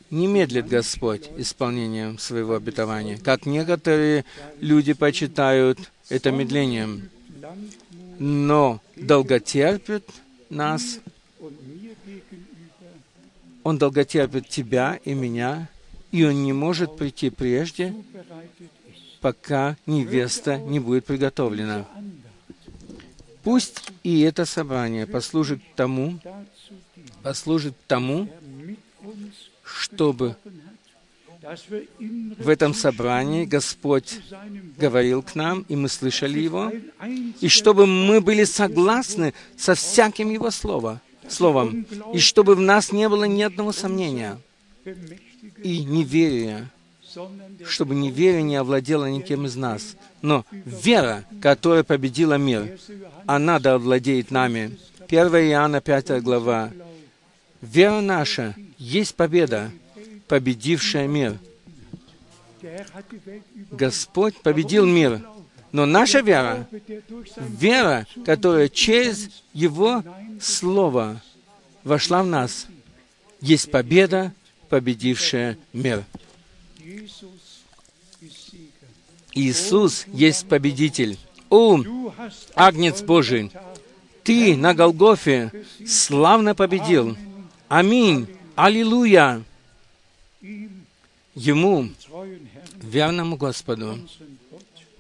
[0.10, 4.26] «Не медлит Господь исполнением своего обетования, как некоторые
[4.60, 7.10] люди почитают это медлением,
[8.20, 10.08] но долготерпит
[10.52, 11.00] нас,
[13.64, 15.68] Он долготерпит тебя и меня,
[16.14, 17.94] и Он не может прийти прежде,
[19.20, 21.88] пока невеста не будет приготовлена.
[23.44, 26.20] Пусть и это собрание послужит тому,
[27.24, 28.30] послужит тому,
[29.64, 30.36] чтобы
[32.38, 34.20] в этом собрании Господь
[34.78, 36.72] говорил к нам, и мы слышали Его,
[37.42, 43.10] и чтобы мы были согласны со всяким Его словом, словом, и чтобы в нас не
[43.10, 44.38] было ни одного сомнения
[45.64, 46.70] и неверия,
[47.66, 49.96] чтобы неверие не овладело никем из нас.
[50.22, 52.78] Но вера, которая победила мир,
[53.26, 54.78] она да овладеет нами.
[55.08, 56.72] 1 Иоанна 5 глава.
[57.62, 59.72] Вера наша есть победа,
[60.28, 61.38] победившая мир.
[63.72, 65.22] Господь победил мир,
[65.72, 66.68] но наша вера,
[67.38, 70.04] вера, которая через Его
[70.40, 71.22] Слово
[71.84, 72.68] вошла в нас,
[73.42, 74.34] есть победа,
[74.74, 76.04] победившая мир.
[79.32, 81.20] Иисус есть победитель.
[81.52, 81.84] О,
[82.56, 83.52] Агнец Божий,
[84.24, 85.52] Ты на Голгофе
[85.86, 87.16] славно победил.
[87.68, 88.26] Аминь.
[88.56, 89.44] Аллилуйя.
[91.36, 91.90] Ему,
[92.82, 94.00] верному Господу,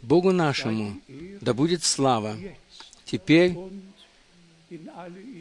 [0.04, 1.02] Богу нашему,
[1.42, 2.36] да будет слава
[3.06, 3.58] теперь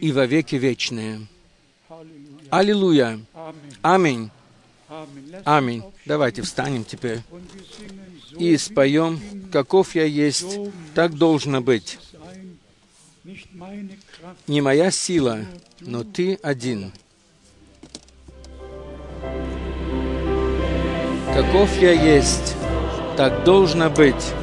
[0.01, 1.27] и во веки вечные.
[2.53, 3.19] Аллилуйя.
[3.81, 4.31] Аминь.
[5.47, 5.83] Аминь.
[6.05, 7.21] Давайте встанем теперь
[8.39, 9.19] и споем,
[9.51, 10.59] каков я есть,
[10.95, 11.99] так должно быть.
[14.47, 15.47] Не моя сила,
[15.81, 16.93] но Ты один.
[21.33, 22.55] Каков я есть,
[23.17, 24.35] так должно быть.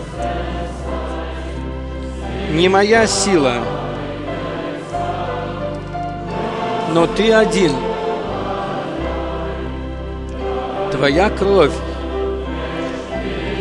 [2.53, 3.63] Не моя сила,
[6.91, 7.71] но Ты один—
[10.99, 11.73] Твоя кровь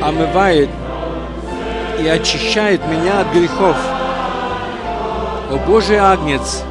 [0.03, 0.69] омывает
[2.01, 3.77] и очищает меня от грехов.
[5.49, 6.65] О Божий Агнец,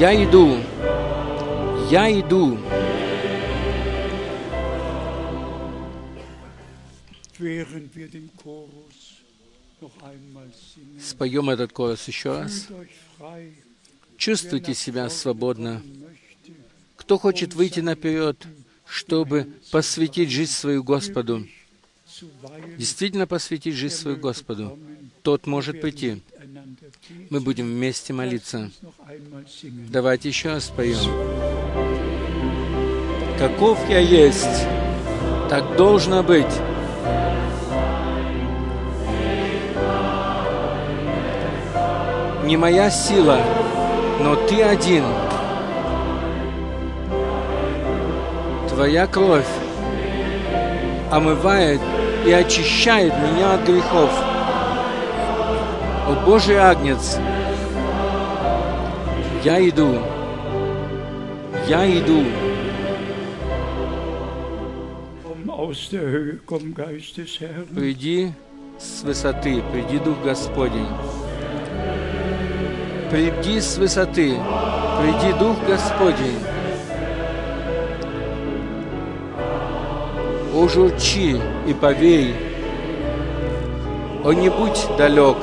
[0.00, 0.58] я иду,
[1.92, 2.58] я иду.
[11.00, 12.66] Споем этот корус еще раз.
[14.18, 15.82] Чувствуйте себя свободно.
[17.06, 18.36] Кто хочет выйти наперед,
[18.84, 21.46] чтобы посвятить жизнь свою Господу,
[22.76, 24.76] действительно посвятить жизнь свою Господу,
[25.22, 26.20] тот может прийти.
[27.30, 28.72] Мы будем вместе молиться.
[29.62, 30.98] Давайте еще раз поем.
[33.38, 34.66] Каков я есть,
[35.48, 36.44] так должно быть.
[42.44, 43.40] Не моя сила,
[44.20, 45.04] но Ты один—
[48.76, 49.48] Твоя кровь
[51.10, 51.80] омывает
[52.26, 54.10] и очищает меня от грехов.
[56.06, 57.16] О Божий Агнец,
[59.42, 59.94] Я иду.
[61.66, 62.22] Я иду.
[67.74, 68.32] Приди
[68.78, 70.86] с высоты, приди Дух Господень.
[73.10, 74.36] Приди с высоты,
[75.00, 76.55] приди Дух Господень.
[80.56, 82.34] О, журчи и повей,
[84.24, 85.36] о, не будь далек.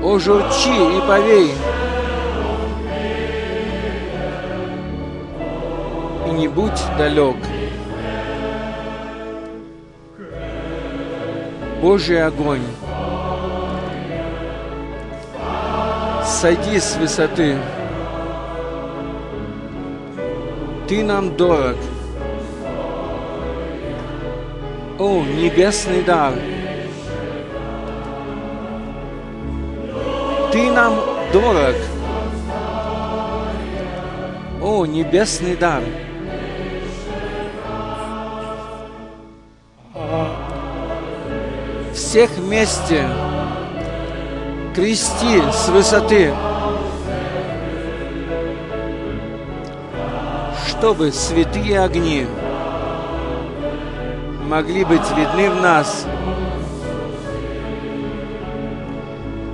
[0.00, 1.50] О, и повей,
[6.28, 7.36] и не будь далек.
[11.82, 12.62] Божий огонь,
[16.24, 17.56] сойди с высоты.
[20.86, 21.76] Ты нам дорог.
[24.98, 26.34] О, небесный дар!
[30.52, 30.94] Ты нам
[31.32, 31.74] дорог.
[34.62, 35.82] О, небесный дар!
[41.94, 43.08] Всех вместе
[44.74, 46.34] крести с высоты,
[50.78, 52.26] чтобы святые огни
[54.48, 56.04] могли быть видны в нас,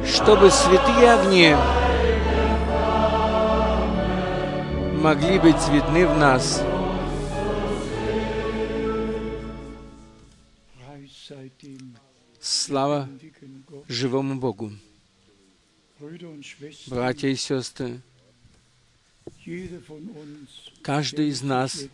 [0.06, 1.54] чтобы святые огни
[4.96, 6.62] могли быть видны в нас.
[12.40, 13.08] Слава
[13.88, 14.72] живому Богу.
[16.86, 18.00] Братья и сестры,
[20.82, 21.84] каждый из нас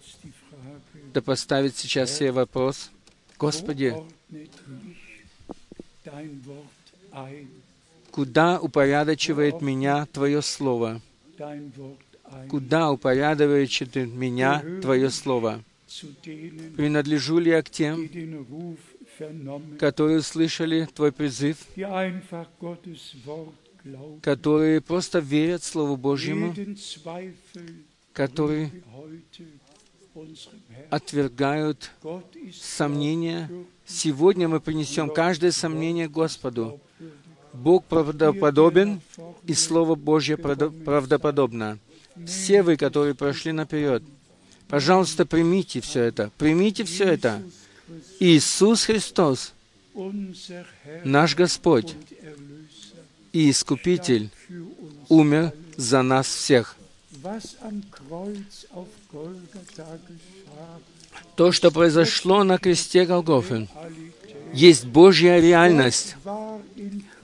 [1.13, 2.91] да поставит сейчас себе вопрос,
[3.39, 3.95] Господи,
[8.11, 11.01] куда упорядочивает меня Твое Слово?
[12.49, 15.63] Куда упорядочивает меня Твое Слово?
[16.77, 18.77] Принадлежу ли я к тем,
[19.79, 21.59] которые слышали Твой призыв,
[24.23, 26.55] которые просто верят Слову Божьему,
[28.13, 28.73] которые
[30.91, 31.91] отвергают
[32.61, 33.51] сомнения.
[33.85, 36.81] Сегодня мы принесем каждое сомнение Господу.
[37.53, 39.01] Бог правдоподобен,
[39.47, 41.79] и Слово Божье правдо- правдоподобно.
[42.27, 44.03] Все вы, которые прошли наперед,
[44.69, 46.31] пожалуйста, примите все это.
[46.39, 47.43] Примите все это.
[48.21, 49.53] Иисус Христос,
[51.05, 51.95] наш Господь
[53.37, 54.31] и Искупитель,
[55.11, 56.77] умер за нас всех.
[61.35, 63.69] То, что произошло на кресте Голгофы,
[64.55, 66.17] есть Божья реальность.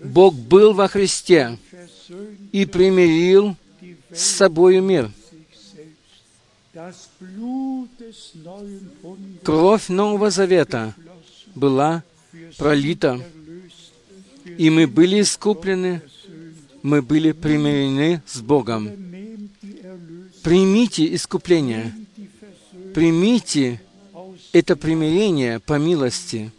[0.04, 1.58] Бог был во Христе
[2.52, 3.56] и примирил
[4.10, 5.10] с собою мир.
[9.42, 10.94] Кровь Нового Завета
[11.54, 12.02] была
[12.58, 13.18] пролита,
[14.58, 16.02] и мы были искуплены,
[16.82, 18.90] мы были примирены с Богом.
[20.42, 21.94] Примите искупление,
[22.94, 23.80] примите
[24.52, 26.50] это примирение по милости,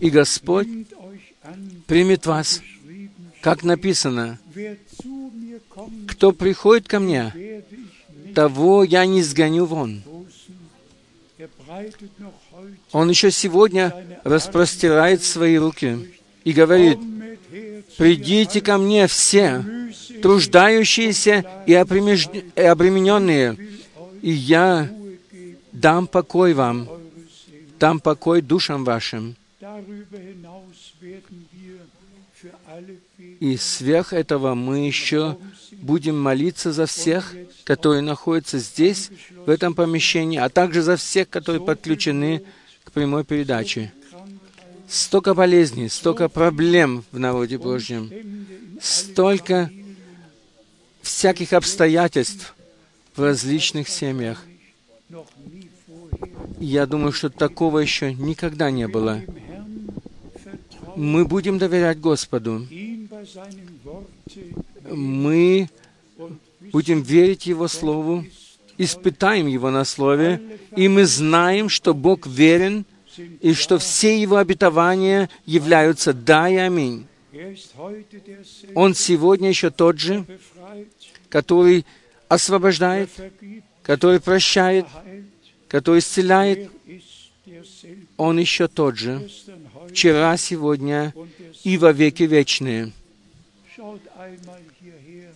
[0.00, 0.68] и Господь
[1.86, 2.60] примет вас,
[3.40, 4.38] как написано,
[6.08, 7.64] «Кто приходит ко мне,
[8.34, 10.02] того я не сгоню вон».
[12.92, 16.12] Он еще сегодня распростирает свои руки
[16.44, 16.98] и говорит,
[17.96, 19.64] «Придите ко мне все,
[20.22, 23.56] труждающиеся и обремененные,
[24.22, 24.90] и я
[25.72, 26.88] дам покой вам,
[27.78, 29.36] дам покой душам вашим».
[33.40, 35.38] И сверх этого мы еще
[35.72, 37.34] будем молиться за всех,
[37.64, 39.10] которые находятся здесь,
[39.46, 42.42] в этом помещении, а также за всех, которые подключены
[42.84, 43.92] к прямой передаче.
[44.88, 48.10] Столько болезней, столько проблем в народе Божьем,
[48.80, 49.70] столько
[51.00, 52.54] всяких обстоятельств
[53.16, 54.44] в различных семьях.
[56.58, 59.22] Я думаю, что такого еще никогда не было.
[60.94, 62.66] Мы будем доверять Господу.
[64.90, 65.68] Мы
[66.72, 68.24] будем верить Его Слову,
[68.78, 72.84] испытаем Его на Слове, и мы знаем, что Бог верен,
[73.40, 77.06] и что все Его обетования являются «да» и «аминь».
[78.74, 80.24] Он сегодня еще тот же,
[81.28, 81.84] который
[82.28, 83.10] освобождает,
[83.82, 84.86] который прощает,
[85.68, 86.70] который исцеляет.
[88.16, 89.28] Он еще тот же,
[89.90, 91.14] вчера, сегодня
[91.64, 92.92] и во веки вечные.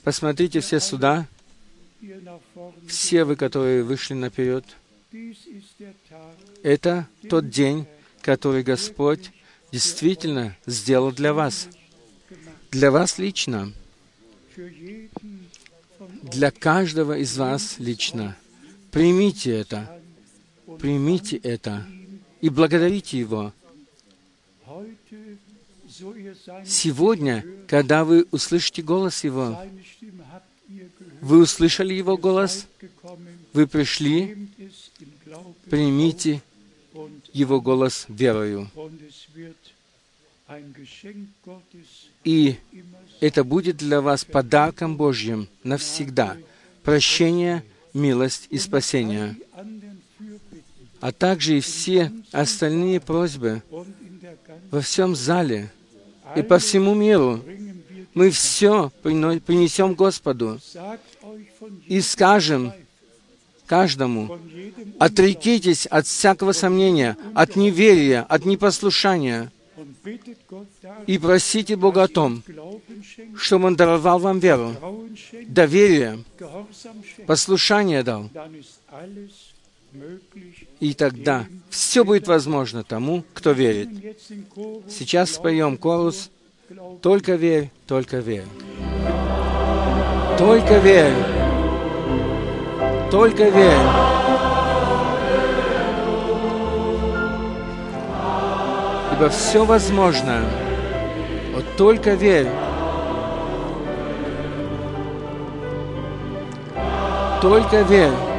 [0.02, 1.26] Посмотрите все сюда,
[2.86, 4.64] все вы, которые вышли наперед.
[6.62, 7.86] Это тот день,
[8.20, 9.30] который Господь
[9.72, 11.68] действительно сделал для вас.
[12.70, 13.72] Для вас лично.
[16.22, 18.36] Для каждого из вас лично.
[18.90, 20.00] Примите это.
[20.78, 21.86] Примите это.
[22.40, 23.52] И благодарите Его.
[26.64, 29.58] Сегодня, когда вы услышите голос Его,
[31.20, 32.66] вы услышали Его голос,
[33.52, 34.48] вы пришли,
[35.70, 36.42] примите
[37.32, 38.70] Его голос верою.
[42.24, 42.56] И
[43.20, 46.36] это будет для вас подарком Божьим навсегда.
[46.82, 47.64] Прощение,
[47.94, 49.36] милость и спасение.
[51.00, 53.62] А также и все остальные просьбы
[54.70, 55.70] во всем зале
[56.36, 57.40] и по всему миру.
[58.14, 60.60] Мы все принесем Господу
[61.86, 62.72] и скажем
[63.66, 64.38] каждому,
[64.98, 69.50] отрекитесь от всякого сомнения, от неверия, от непослушания,
[71.06, 72.42] и просите Бога о том,
[73.36, 74.76] чтобы Он даровал вам веру,
[75.48, 76.22] доверие,
[77.26, 78.30] послушание дал.
[80.84, 83.88] И тогда все будет возможно тому, кто верит.
[84.86, 86.30] Сейчас споем корус
[87.00, 88.44] «Только верь, только верь».
[90.36, 91.14] Только верь.
[93.10, 93.86] Только верь.
[99.16, 100.44] Ибо все возможно.
[101.54, 102.50] Вот только верь.
[107.40, 108.33] Только верь.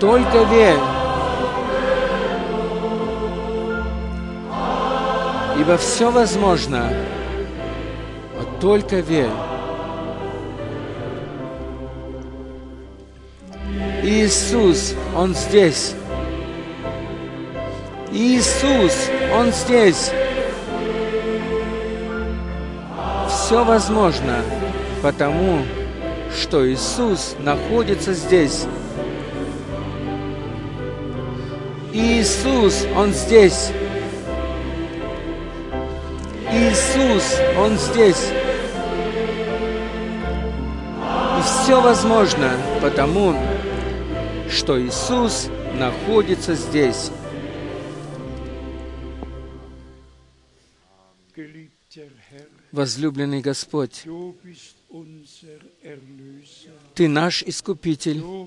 [0.00, 0.78] Только верь.
[5.60, 6.90] Ибо все возможно.
[8.34, 9.28] Вот только верь.
[14.02, 15.94] Иисус, Он здесь.
[18.10, 20.10] Иисус, Он здесь.
[23.28, 24.36] Все возможно,
[25.02, 25.58] потому
[26.34, 28.66] что Иисус находится здесь.
[31.92, 33.70] Иисус, Он здесь.
[36.52, 38.30] Иисус, Он здесь.
[41.38, 43.34] И все возможно, потому
[44.48, 45.48] что Иисус
[45.78, 47.10] находится здесь.
[52.70, 54.04] Возлюбленный Господь,
[56.94, 58.39] Ты наш Искупитель,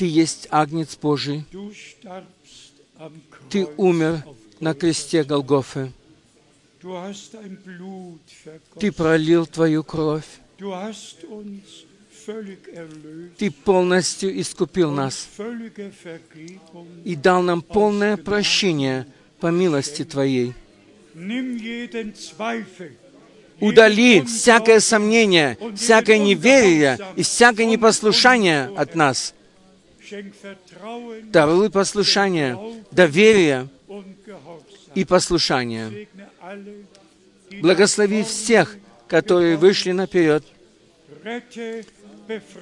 [0.00, 1.44] Ты есть Агнец Божий,
[3.50, 4.24] Ты умер
[4.58, 5.92] на кресте Голгофы,
[8.78, 10.24] Ты пролил Твою кровь,
[13.36, 15.28] ты полностью искупил нас
[17.04, 19.06] и дал нам полное прощение
[19.38, 20.54] по милости Твоей.
[23.60, 29.34] Удали всякое сомнение, всякое неверие и всякое непослушание от нас.
[31.24, 32.58] Даруй послушание,
[32.90, 33.68] доверие
[34.94, 36.08] и послушание.
[37.60, 38.76] Благослови всех,
[39.08, 40.44] которые вышли наперед.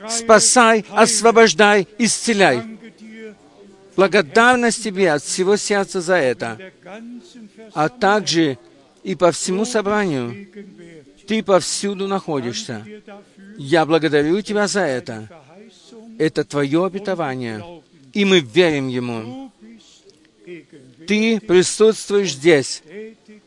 [0.08, 2.62] Спасай, освобождай, исцеляй.
[3.96, 6.58] Благодарность Тебе от всего сердца за это,
[7.74, 8.58] а также
[9.02, 10.48] и по всему собранию.
[11.26, 12.86] Ты повсюду находишься.
[13.56, 15.28] Я благодарю Тебя за это.
[16.18, 17.82] Это Твое обетование,
[18.12, 19.52] и мы верим Ему.
[21.06, 22.82] Ты присутствуешь здесь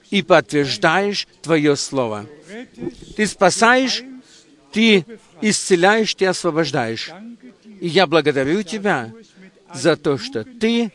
[0.10, 2.26] и подтверждаешь Твое Слово.
[3.16, 4.04] Ты спасаешь,
[4.72, 5.06] Ты
[5.42, 7.12] исцеляешь, Ты освобождаешь.
[7.80, 9.12] И я благодарю Тебя
[9.74, 10.92] за то, что Ты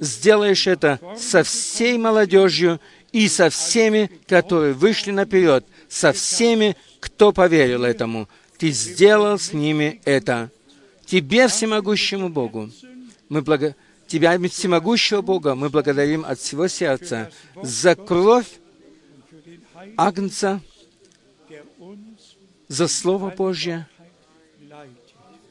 [0.00, 2.80] сделаешь это со всей молодежью
[3.12, 8.28] и со всеми, которые вышли наперед, со всеми, кто поверил этому.
[8.58, 10.50] Ты сделал с ними это.
[11.06, 12.70] Тебе, всемогущему Богу,
[13.28, 13.74] мы благо...
[14.06, 17.30] Тебя, всемогущего Бога, мы благодарим от всего сердца
[17.62, 18.48] за кровь
[19.96, 20.62] Агнца,
[22.68, 23.86] за Слово Божье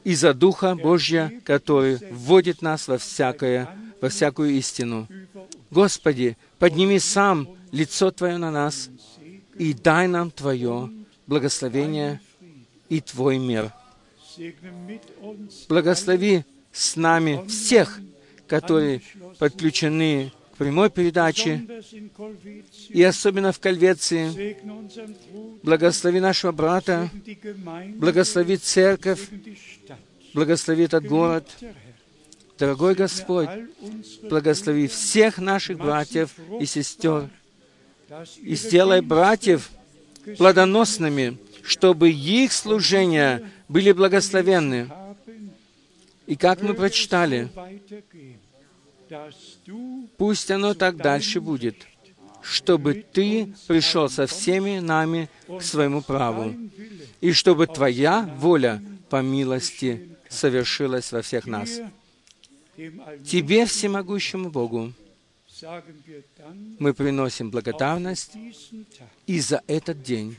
[0.02, 3.68] и за Духа Божья, который вводит нас во, всякое,
[4.00, 5.06] во всякую истину.
[5.70, 8.90] Господи, подними сам лицо Твое на нас
[9.56, 10.90] и дай нам Твое
[11.26, 12.20] благословение
[12.88, 13.72] и Твой мир.
[15.68, 18.00] Благослови с нами всех,
[18.46, 19.02] которые
[19.38, 21.66] подключены к прямой передаче,
[22.88, 24.56] и особенно в Кальвеции.
[25.62, 27.10] Благослови нашего брата,
[27.96, 29.28] благослови церковь,
[30.34, 31.48] благослови этот город.
[32.58, 33.48] Дорогой Господь,
[34.22, 37.30] благослови всех наших братьев и сестер,
[38.38, 39.70] и сделай братьев
[40.36, 44.90] плодоносными, чтобы их служения были благословенны.
[46.26, 47.48] И как мы прочитали,
[50.16, 51.86] пусть оно так дальше будет,
[52.42, 56.54] чтобы Ты пришел со всеми нами к своему праву,
[57.20, 61.80] и чтобы Твоя воля по милости совершилась во всех нас.
[63.24, 64.92] Тебе, всемогущему Богу,
[66.78, 68.32] мы приносим благодарность
[69.26, 70.36] и за этот день,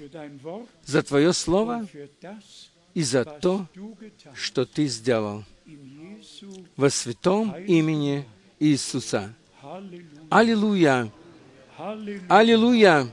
[0.85, 1.87] за Твое Слово
[2.93, 3.67] и за то,
[4.33, 5.43] что Ты сделал
[6.75, 8.25] во святом имени
[8.59, 9.33] Иисуса.
[10.29, 11.11] Аллилуйя!
[12.27, 13.07] Аллилуйя!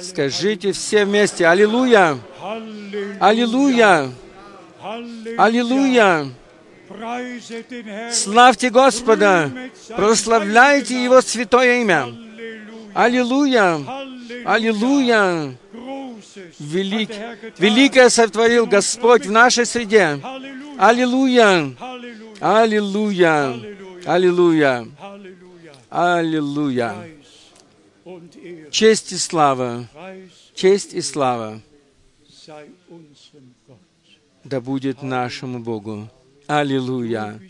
[0.00, 2.18] Скажите все вместе Аллилуйя!
[3.20, 4.10] Аллилуйя!
[5.38, 6.32] Аллилуйя!
[8.12, 9.50] Славьте Господа!
[9.96, 12.06] Прославляйте Его святое имя!
[12.94, 13.80] Аллилуйя!
[14.44, 15.56] Аллилуйя!
[16.58, 17.10] Велик,
[17.58, 20.20] великое сотворил Господь в нашей среде.
[20.78, 21.74] Аллилуйя!
[22.40, 23.54] Аллилуйя!
[24.04, 24.86] Аллилуйя!
[25.90, 26.94] Аллилуйя!
[28.70, 29.86] Честь и слава,
[30.54, 31.60] честь и слава
[34.48, 36.08] да будет нашему Богу.
[36.48, 37.40] Аллилуйя!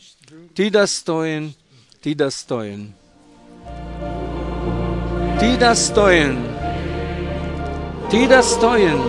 [0.54, 1.54] Ты достоин,
[2.00, 2.94] Ты достоин.
[5.38, 6.38] Ты достоин.
[8.10, 9.02] Ты достоин.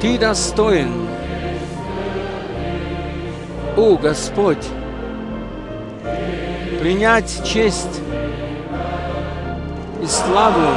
[0.00, 1.06] Ты достоин.
[3.76, 4.66] О, Господь,
[6.80, 8.00] принять честь
[10.02, 10.74] и славу,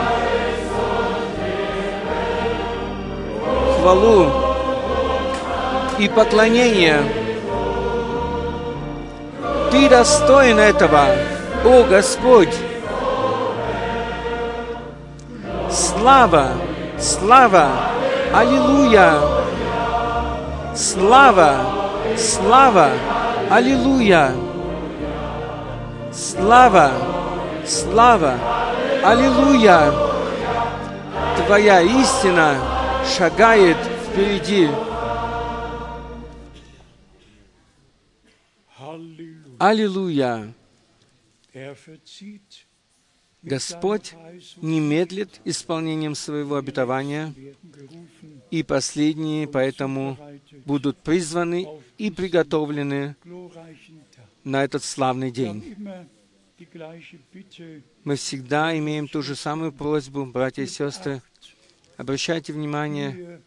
[3.80, 4.51] хвалу
[5.98, 7.02] и поклонение.
[9.72, 11.06] Ты достоин этого,
[11.64, 12.54] о Господь!
[15.70, 16.50] Слава,
[17.00, 17.70] слава,
[18.34, 19.14] аллилуйя!
[20.76, 21.56] Слава,
[22.18, 22.90] слава,
[23.50, 24.32] аллилуйя!
[26.12, 26.92] Слава,
[27.66, 28.34] слава,
[29.04, 29.94] аллилуйя!
[31.46, 32.56] Твоя истина
[33.18, 34.70] шагает впереди.
[39.62, 40.56] Аллилуйя!
[43.44, 44.16] Господь
[44.58, 47.32] не медлит исполнением своего обетования,
[48.50, 50.18] и последние поэтому
[50.66, 51.68] будут призваны
[52.00, 53.16] и приготовлены
[54.44, 55.78] на этот славный день.
[58.04, 61.22] Мы всегда имеем ту же самую просьбу, братья и сестры,
[61.98, 63.40] обращайте внимание,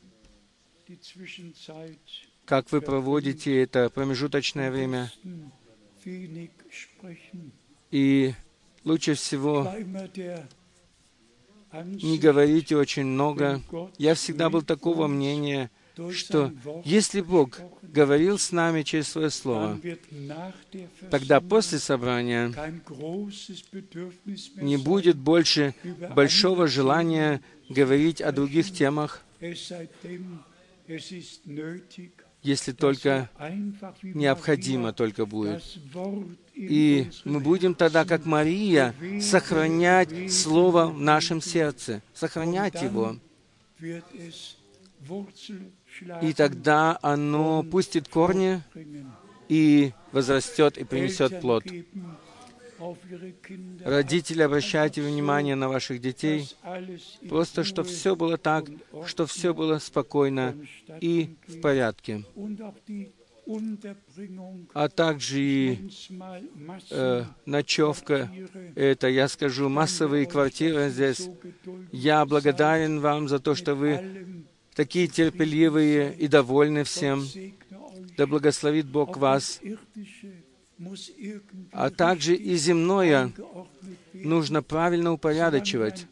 [2.44, 5.10] как вы проводите это промежуточное время,
[7.90, 8.34] и
[8.84, 9.72] лучше всего
[11.84, 13.60] не говорите очень много.
[13.98, 15.70] Я всегда был такого мнения,
[16.10, 16.52] что
[16.84, 19.80] если Бог говорил с нами через Свое Слово,
[21.10, 22.52] тогда после собрания
[24.56, 25.74] не будет больше
[26.14, 29.22] большого желания говорить о других темах,
[32.44, 33.30] если только
[34.02, 35.64] необходимо только будет.
[36.54, 43.16] И мы будем тогда, как Мария, сохранять Слово в нашем сердце, сохранять его.
[46.22, 48.62] И тогда оно пустит корни
[49.48, 51.64] и возрастет и принесет плод.
[53.84, 56.48] Родители, обращайте внимание на ваших детей,
[57.28, 58.66] просто что все было так,
[59.06, 60.56] что все было спокойно
[61.00, 62.24] и в порядке.
[64.72, 65.90] А также и
[66.90, 68.30] э, ночевка,
[68.74, 71.28] это, я скажу, массовые квартиры здесь.
[71.92, 74.44] Я благодарен вам за то, что вы
[74.74, 77.22] такие терпеливые и довольны всем.
[78.16, 79.60] Да благословит Бог вас
[81.72, 83.32] а также и земное
[84.12, 86.06] нужно правильно упорядочивать.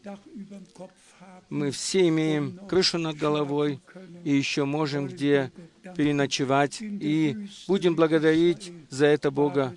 [1.49, 3.81] Мы все имеем крышу над головой
[4.25, 5.53] и еще можем где
[5.97, 9.77] переночевать, и будем благодарить за это Бога.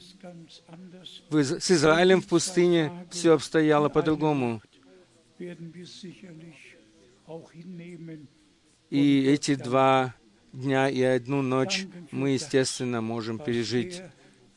[1.30, 4.62] С Израилем в пустыне все обстояло по-другому.
[8.90, 10.16] И эти два
[10.54, 14.02] дня и одну ночь мы, естественно, можем пережить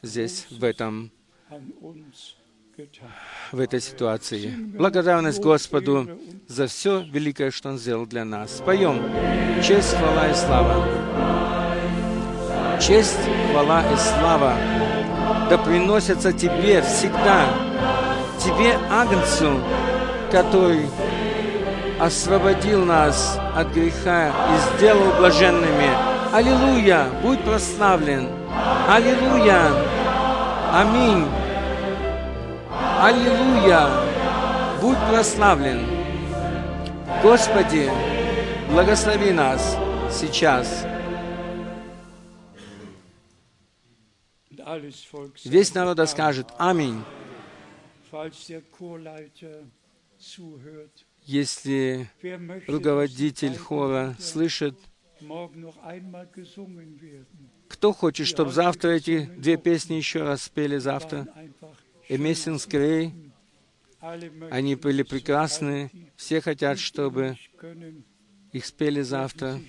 [0.03, 1.11] здесь, в этом
[3.51, 4.55] в этой ситуации.
[4.57, 6.09] Благодарность Господу
[6.47, 8.63] за все великое, что Он сделал для нас.
[8.65, 9.03] Поем
[9.63, 10.85] «Честь, хвала и слава».
[12.81, 13.19] Честь,
[13.51, 14.57] хвала и слава
[15.49, 17.47] да приносятся Тебе всегда,
[18.39, 19.61] Тебе, Агнцу,
[20.31, 20.89] который
[21.99, 25.91] освободил нас от греха и сделал блаженными.
[26.33, 27.07] Аллилуйя!
[27.23, 28.29] Будь прославлен!
[28.89, 29.88] Аллилуйя!
[30.71, 31.27] Аминь!
[33.01, 33.89] Аллилуйя!
[34.83, 35.81] Будь прославлен!
[37.23, 37.91] Господи,
[38.71, 39.79] благослови нас
[40.13, 40.85] сейчас.
[45.47, 47.03] Весь народ скажет «Аминь».
[51.25, 52.11] Если
[52.67, 54.79] руководитель хора слышит,
[57.69, 61.29] кто хочет, чтобы завтра эти две песни еще раз спели завтра?
[62.09, 63.15] Эмессинс Грей,
[64.51, 67.37] они были прекрасны, все хотят, чтобы
[68.53, 69.61] их спели завтра.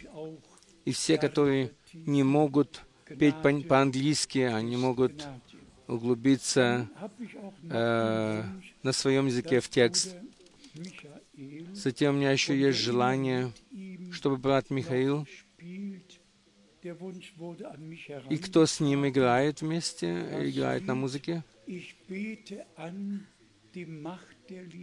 [0.86, 5.28] И все, которые не могут петь по-английски, они могут
[5.88, 6.88] углубиться
[7.64, 8.44] э,
[8.84, 10.16] на своем языке в текст.
[11.74, 13.52] Затем у меня еще есть желание,
[14.12, 15.28] чтобы брат Михаил
[18.30, 21.44] и кто с ним играет вместе, играет на музыке.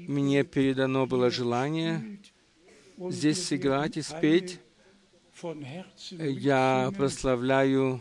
[0.08, 2.18] Мне передано было желание
[2.98, 4.60] здесь сыграть и спеть.
[6.18, 8.00] Я прославляю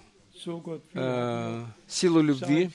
[0.94, 2.70] э, силу любви.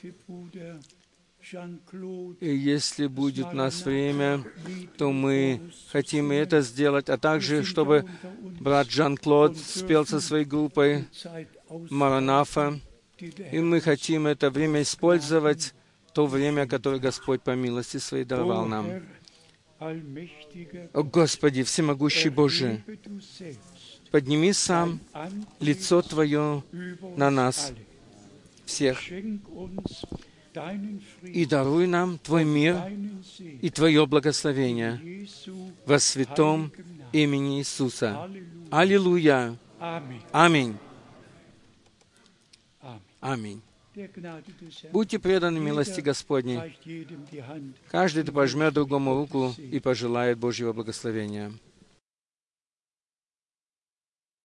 [2.39, 4.43] И если будет у нас время,
[4.97, 8.05] то мы хотим это сделать, а также, чтобы
[8.59, 11.05] брат Жан-Клод спел со своей группой
[11.89, 12.79] Маранафа.
[13.51, 15.73] И мы хотим это время использовать,
[16.13, 19.03] то время, которое Господь по милости своей даровал нам.
[19.79, 22.83] О Господи, всемогущий Боже,
[24.11, 24.99] подними сам
[25.59, 26.63] лицо Твое
[27.15, 27.73] на нас
[28.65, 28.99] всех
[31.23, 32.77] и даруй нам Твой мир
[33.39, 35.27] и Твое благословение
[35.85, 36.71] во святом
[37.11, 38.29] имени Иисуса.
[38.69, 39.57] Аллилуйя!
[40.31, 40.77] Аминь!
[43.19, 43.61] Аминь.
[44.91, 46.77] Будьте преданы милости Господней.
[47.89, 51.51] Каждый пожмет другому руку и пожелает Божьего благословения.